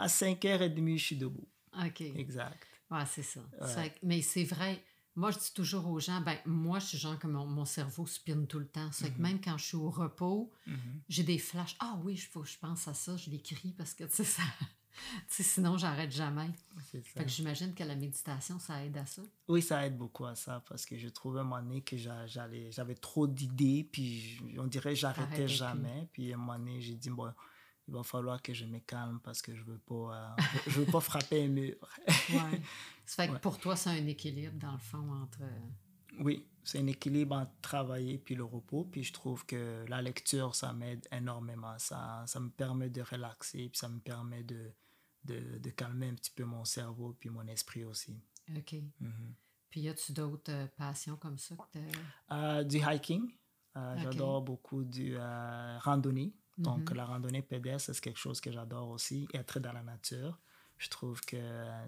[0.00, 1.46] à 5h30, je suis debout.
[1.84, 2.00] OK.
[2.00, 2.66] Exact.
[2.90, 3.40] Ouais, c'est ça.
[3.60, 3.66] Ouais.
[3.68, 4.82] Ça fait que- mais c'est vrai.
[5.16, 8.04] Moi, je dis toujours aux gens, ben moi, je suis genre que mon, mon cerveau
[8.06, 8.90] spinne tout le temps.
[8.90, 9.16] Ça fait Mhm.
[9.16, 10.52] que même quand je suis au repos,
[11.08, 11.76] j'ai des flashs.
[11.78, 14.42] Ah oui, que je pense à ça, je l'écris parce que, tu sais, ça...
[15.28, 16.50] sinon, j'arrête jamais.
[16.92, 16.98] Ça.
[17.02, 19.22] Fait que j'imagine que la méditation, ça aide à ça.
[19.48, 21.96] Oui, ça aide beaucoup à ça parce que je trouvais à un moment donné que
[21.96, 26.08] j'allais- j'avais trop d'idées, puis on dirait que j'arrêtais jamais.
[26.12, 27.32] Puis à un moment donné, j'ai dit, bon,
[27.86, 30.36] il va falloir que je me calme parce que je veux pas, euh,
[30.68, 31.76] je veux pas frapper un mur.
[32.30, 32.62] Ouais.
[33.06, 33.38] Ça fait que Ouais.
[33.40, 35.40] pour toi, c'est un équilibre, dans le fond, entre...
[36.20, 38.84] Oui, c'est un équilibre entre travailler puis le repos.
[38.90, 41.76] Puis je trouve que la lecture, ça m'aide énormément.
[41.78, 44.72] Ça, ça me permet de relaxer, puis ça me permet de,
[45.24, 48.16] de, de calmer un petit peu mon cerveau puis mon esprit aussi.
[48.56, 48.74] OK.
[49.00, 49.34] Mhm.
[49.70, 51.78] Puis y a-tu d'autres euh, passions comme ça que
[52.32, 53.30] Euh, du hiking.
[53.76, 53.96] Euh.
[53.98, 56.32] J'adore beaucoup du euh, randonnée.
[56.58, 56.96] Donc, Mhm.
[56.96, 59.26] la randonnée pédestre, c'est quelque chose que j'adore aussi.
[59.34, 60.38] Être dans la nature.
[60.78, 61.36] Je trouve que,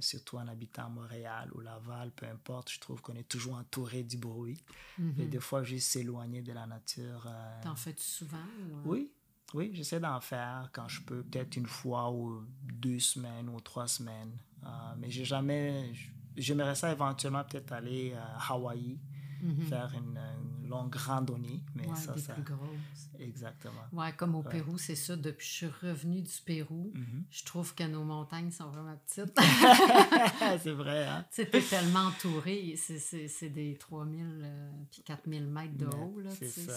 [0.00, 4.02] surtout en habitant à Montréal ou Laval, peu importe, je trouve qu'on est toujours entouré
[4.02, 4.58] du bruit.
[4.98, 5.28] Et Mhm.
[5.30, 7.28] des fois, juste s'éloigner de la nature.
[7.62, 8.38] T'en fais-tu souvent?
[8.84, 8.90] ou?
[8.90, 9.12] Oui,
[9.54, 13.88] oui, j'essaie d'en faire quand je peux, peut-être une fois ou deux semaines ou trois
[13.88, 14.36] semaines.
[14.64, 14.68] Euh,
[14.98, 15.92] mais j'ai jamais.
[16.36, 18.98] J'aimerais ça éventuellement peut-être aller à Hawaï,
[19.42, 19.60] Mhm.
[19.66, 20.18] faire une,
[20.62, 21.62] une longue randonnée.
[21.74, 22.32] Mais Ouais, ça, des ça.
[22.34, 23.10] plus grosses.
[23.18, 23.84] Exactement.
[23.92, 24.50] Ouais, comme au Ouais.
[24.50, 25.14] Pérou, c'est ça.
[25.16, 27.24] Depuis que je suis revenue du Pérou, Mhm.
[27.30, 29.34] je trouve que nos montagnes sont vraiment petites.
[30.62, 31.24] c'est vrai, hein?
[31.30, 32.74] C'était tellement entouré.
[32.76, 36.18] C'est- des 3000 euh, puis 4000 mètres de haut.
[36.20, 36.72] là, c'est tu ça.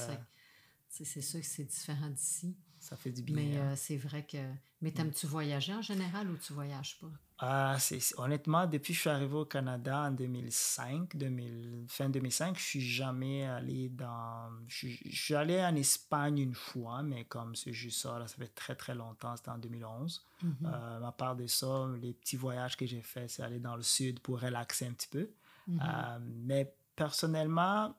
[0.90, 2.56] C'est- sûr que c'est différent d'ici.
[2.80, 3.36] Ça fait du bien.
[3.36, 3.72] Mais hein.
[3.72, 4.38] euh, c'est vrai que.
[4.82, 7.10] Mais t'aimes-tu voyager en général ou tu voyages pas?
[7.42, 7.78] Ah,
[8.18, 12.82] honnêtement, depuis que je suis arrivé au Canada en 2005, 2000, fin 2005, je suis
[12.82, 14.50] jamais allé dans...
[14.68, 18.28] Je, suis- je suis allé en Espagne une fois, mais comme c'est juste ça, là,
[18.28, 20.22] ça fait très très longtemps, c'était en 2011.
[20.44, 20.56] Mhm.
[20.66, 23.84] Euh, à part de ça, les petits voyages que j'ai faits, c'est aller dans le
[23.84, 25.30] sud pour relaxer un petit peu.
[25.68, 25.80] Mhm.
[25.82, 27.96] Euh, mais personnellement,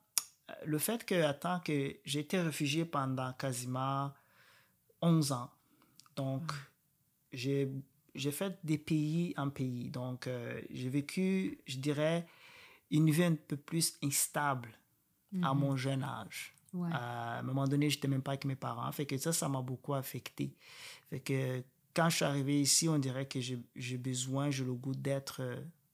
[0.64, 4.12] le fait que, attends, que j'ai été réfugié pendant quasiment
[5.02, 5.50] 11 ans.
[6.16, 6.52] Donc,
[7.32, 7.70] j'ai
[8.16, 9.88] j'ai fait des pays en pays.
[9.88, 12.26] Donc, euh, j'ai vécu, je dirais,
[12.90, 14.70] une vie un peu plus instable
[15.42, 15.60] à Mhm.
[15.60, 16.52] mon jeune âge.
[16.74, 16.90] Ouais.
[16.92, 18.90] À un moment donné, j'étais même pas avec mes parents.
[18.90, 20.56] Fait que ça, ça m'a beaucoup affecté.
[21.08, 21.62] Fait que
[21.94, 25.40] quand je suis arrivé ici, on dirait que j'ai besoin, j'ai le goût d'être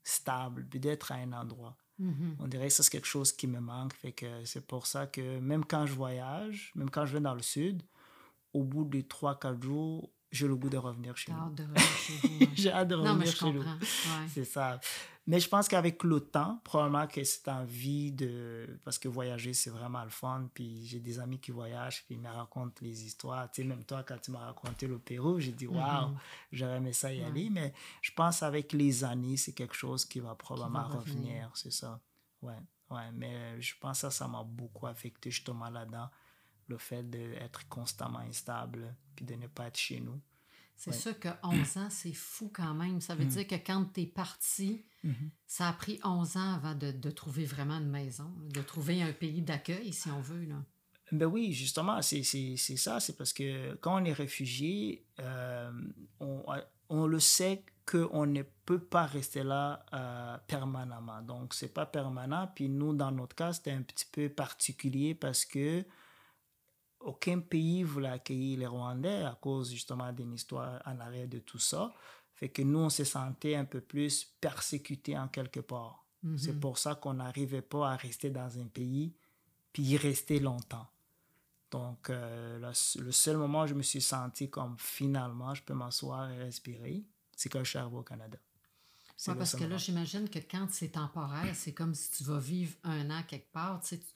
[0.03, 1.77] stable, puis d'être à un endroit.
[1.99, 2.37] Mhm.
[2.41, 3.95] On dirait que ça, c'est quelque chose qui me manque.
[3.95, 7.35] Fait que c'est pour ça que même quand je voyage, même quand je vais dans
[7.35, 7.83] le sud,
[8.55, 11.39] au bout de 3-4 jours, j'ai le goût de revenir chez nous.
[11.39, 12.47] hâte de revenir chez vous.
[12.55, 13.61] J'ai hâte de revenir chez nous.
[13.63, 14.29] Ouais.
[14.33, 14.79] C'est ça.
[15.29, 18.79] Mais je pense qu'avec le temps, probablement que cette envie de...
[18.85, 20.49] Parce que voyager, c'est vraiment le fun.
[20.55, 23.51] Puis j'ai des amis qui voyagent, puis ils me racontent les histoires.
[23.51, 26.17] Tu sais, même toi, quand tu m'as raconté le Pérou, j'ai dit, waouh, Mhm.
[26.53, 27.25] j'aurais aimé ça y Ouais.
[27.25, 27.51] aller.
[27.51, 27.73] Mais
[28.03, 31.25] je pense avec les années, c'est quelque chose qui va probablement revenir.
[31.25, 31.51] revenir.
[31.55, 31.99] C'est ça.
[32.43, 32.55] Ouais,
[32.91, 33.11] ouais.
[33.15, 36.09] Mais je pense que ça, ça m'a beaucoup affecté justement là-dedans.
[36.69, 40.21] Le fait d'être constamment instable, puis de ne pas être chez nous.
[40.79, 40.97] C'est Ouais.
[40.97, 43.01] sûr que 11 ans, c'est fou quand même.
[43.01, 43.31] Ça veut Mhm.
[43.31, 44.85] dire que quand tu es parti,
[45.47, 49.13] ça a pris 11 ans avant de, de trouver vraiment une maison, de trouver un
[49.13, 50.45] pays d'accueil, si on veut.
[50.45, 50.57] Là.
[51.13, 52.99] Ben oui, justement, c'est ça.
[53.01, 55.71] C'est parce que quand on est réfugié, euh,
[56.21, 56.45] on,
[56.89, 61.23] on le sait qu'on ne peut pas rester là euh, permanemment.
[61.23, 62.51] Donc, c'est pas permanent.
[62.55, 65.85] Puis nous, dans notre cas, c'était un petit peu particulier parce que
[67.07, 71.59] aucun pays voulait accueillir les Rwandais à cause justement d'une histoire en arrière de tout
[71.59, 71.95] ça.
[72.35, 76.05] Fait que nous, on se sentait un peu plus persécutés en quelque part.
[76.23, 76.37] Mhm.
[76.37, 79.15] C'est pour ça qu'on n'arrivait pas à rester dans un pays
[79.73, 80.89] puis y rester longtemps.
[81.71, 86.31] Donc, euh, le seul moment où je me suis senti comme finalement je peux m'asseoir
[86.31, 87.05] et respirer,
[87.37, 88.39] c'est quand je suis arrivé au Canada.
[89.17, 92.39] C'est Ouais, parce que là, j'imagine que quand c'est temporaire, c'est comme si tu vas
[92.39, 93.81] vivre un an quelque part.
[93.81, 94.07] Tu sais, tu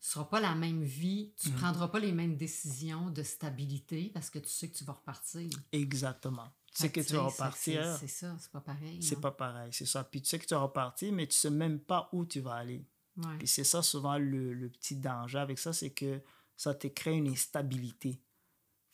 [0.00, 1.60] ne seras pas la même vie, tu ne Mhm.
[1.60, 5.50] prendras pas les mêmes décisions de stabilité parce que tu sais que tu vas repartir.
[5.72, 6.48] Exactement.
[6.74, 9.02] Tu sais que tu vas repartir, C'est ça, c'est pas pareil.
[9.02, 10.04] c'est pas pareil, c'est ça.
[10.04, 12.54] Puis tu sais que tu vas repartir, mais tu sais même pas où tu vas
[12.54, 12.86] aller.
[13.16, 13.38] Ouais.
[13.38, 16.22] Puis c'est ça souvent le, le petit danger avec ça, c'est que
[16.56, 18.20] ça te crée une instabilité.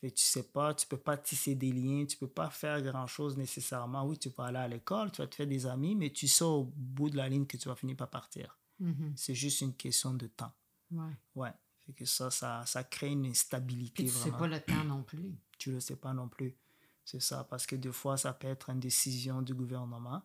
[0.01, 3.07] Fait tu sais pas, tu peux pas tisser des liens, tu peux pas faire grand
[3.07, 4.05] chose nécessairement.
[4.07, 6.45] Oui, tu peux aller à l'école, tu vas te faire des amis, mais tu sais
[6.45, 8.59] au bout de la ligne que tu vas finir par partir.
[8.81, 9.13] Mhm.
[9.17, 10.53] C'est juste une question de temps.
[10.91, 11.12] Ouais.
[11.35, 11.53] Ouais.
[11.87, 14.39] Fait que ça, ça, ça crée une instabilité Puis tu sais vraiment.
[14.39, 15.35] pas le temps non plus.
[15.59, 16.57] Tu le sais pas non plus.
[17.05, 20.22] C'est ça, parce que des fois, ça peut être une décision du gouvernement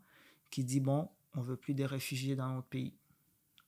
[0.49, 2.97] qui dit, bon, on veut plus de réfugiés dans notre pays.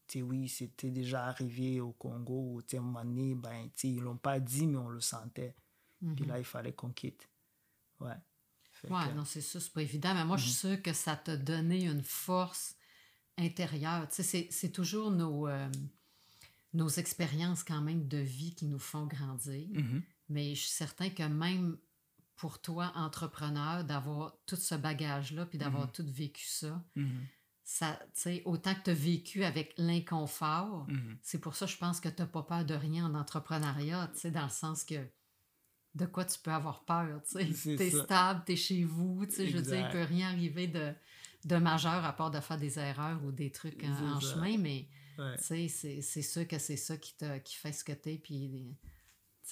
[0.07, 3.69] Tu sais, oui, c'était déjà arrivé au Congo, où, sais, à un moment donné, ben,
[3.75, 5.55] sais, ils l'ont pas dit, mais on le sentait.
[5.99, 6.27] Puis Mhm.
[6.27, 7.29] là, il fallait qu'on quitte.
[7.99, 8.15] Ouais.
[8.71, 10.13] Fait Ouais, que- non, c'est ça, c'est pas évident.
[10.15, 10.73] Mais moi, je suis Mhm.
[10.75, 12.75] sûre que ça t'a donné une force
[13.37, 14.07] intérieure.
[14.09, 15.69] Tu sais, c'est- c'est toujours nos, euh,
[16.73, 19.67] nos expériences quand même de vie qui nous font grandir.
[19.73, 20.01] Mhm.
[20.29, 21.77] Mais je suis certain que même
[22.37, 25.91] pour toi, entrepreneur, d'avoir tout ce bagage-là, puis d'avoir Mhm.
[25.91, 26.83] tout vécu ça,
[27.63, 31.17] ça, tu sais, autant que tu as vécu avec l'inconfort, Mhm.
[31.21, 34.43] c'est pour ça, je pense que tu n'as pas peur de rien en entrepreneuriat, dans
[34.43, 35.07] le sens que
[35.93, 37.53] de quoi tu peux avoir peur, tu es
[37.91, 38.03] ça.
[38.05, 40.93] stable, tu es chez vous, je veux dire, il peut rien arriver de,
[41.45, 44.87] de majeur à part de faire des erreurs ou des trucs en, en chemin, mais
[45.17, 45.37] Ouais.
[45.37, 48.77] tu sais, c'est sûr que c'est ça qui, qui fait ce que tu es, puis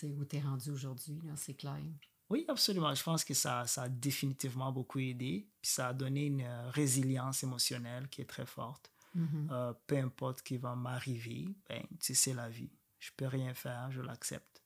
[0.04, 1.82] où tu es rendu aujourd'hui, c'est clair.
[2.30, 2.94] Oui, absolument.
[2.94, 5.50] Je pense que ça, ça a définitivement beaucoup aidé.
[5.62, 8.92] Puis ça a donné une euh, résilience émotionnelle qui est très forte.
[9.16, 9.50] Mhm.
[9.52, 12.72] Euh, peu importe ce qui va m'arriver, ben, c'est la vie.
[13.00, 14.64] Je peux rien faire, je l'accepte.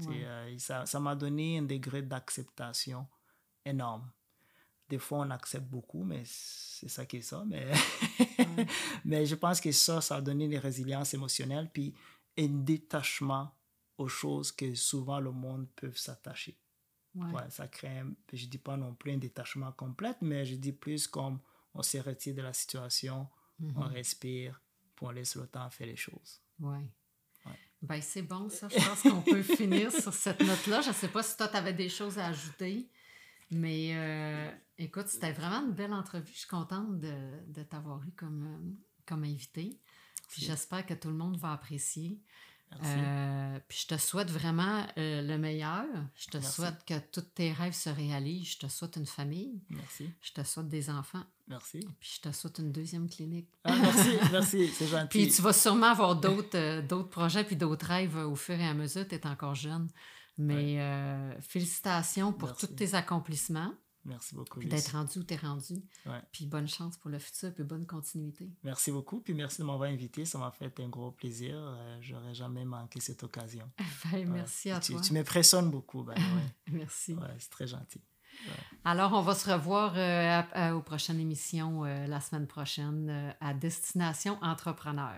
[0.00, 0.24] Ouais.
[0.26, 3.08] euh, ça m'a donné un degré d'acceptation
[3.64, 4.10] énorme.
[4.88, 7.44] Des fois, on accepte beaucoup, mais c'est ça qui est ça.
[7.46, 7.66] Mais,
[9.04, 11.94] mais je pense que ça, ça a donné une résilience émotionnelle, puis
[12.38, 13.52] un détachement
[13.98, 16.56] aux choses que souvent le monde peut s'attacher.
[17.14, 17.30] Ouais.
[17.32, 20.72] Ouais, ça crée, un- je dis pas non plus un détachement complet, mais je dis
[20.72, 21.40] plus comme
[21.74, 23.26] on se retire de la situation,
[23.60, 23.92] on Mhm.
[23.94, 24.60] respire,
[24.94, 26.40] puis on laisse le temps faire les choses.
[26.60, 26.84] Ouais.
[27.82, 28.68] Ben, c'est bon, ça.
[28.68, 30.80] Je pense qu'on peut finir sur cette note-là.
[30.80, 32.88] Je ne sais pas si toi, tu avais des choses à ajouter,
[33.50, 36.30] mais euh, écoute, c'était vraiment une belle entrevue.
[36.32, 37.14] Je suis contente de,
[37.48, 38.70] de t'avoir eu comme, euh,
[39.06, 39.80] comme invité.
[40.28, 40.44] Puis Merci.
[40.46, 42.20] j'espère que tout le monde va apprécier.
[42.84, 45.84] Euh, puis je te souhaite vraiment euh, le meilleur.
[46.16, 46.52] Je te Merci.
[46.52, 48.48] souhaite que tous tes rêves se réalisent.
[48.54, 49.62] Je te souhaite une famille.
[49.70, 50.10] Merci.
[50.20, 51.22] Je te souhaite des enfants.
[51.46, 51.86] Merci.
[52.00, 53.48] Puis je te souhaite une deuxième clinique.
[53.62, 55.06] Ah, merci, merci, c'est gentil.
[55.08, 58.66] Puis tu vas sûrement avoir d'autres euh, d'autres projets puis d'autres rêves au fur et
[58.66, 59.06] à mesure.
[59.06, 59.88] Tu es encore jeune.
[60.38, 60.78] Mais
[61.40, 62.66] félicitations pour Merci.
[62.66, 63.72] tous tes accomplissements.
[64.06, 64.60] Merci beaucoup.
[64.60, 65.74] D'être rendu où tu es rendu.
[66.06, 66.22] Ouais.
[66.32, 67.52] Puis bonne chance pour le futur.
[67.54, 68.48] Puis bonne continuité.
[68.62, 70.24] Merci beaucoup, puis merci de m'avoir invité.
[70.24, 71.54] Ça m'a fait un gros plaisir.
[71.56, 73.70] Euh, J'aurais jamais manqué cette occasion.
[74.12, 74.24] Ben, Ouais.
[74.24, 75.00] merci à tu, toi.
[75.00, 76.02] Tu m'impressionnes beaucoup.
[76.04, 76.54] Ben, ouais.
[76.72, 77.16] Merci.
[77.38, 78.00] C'est très gentil.
[78.84, 79.98] Alors, on va se revoir euh,
[80.40, 85.16] à- à- aux prochaines émissions euh, la semaine prochaine euh, à Destination Entrepreneur.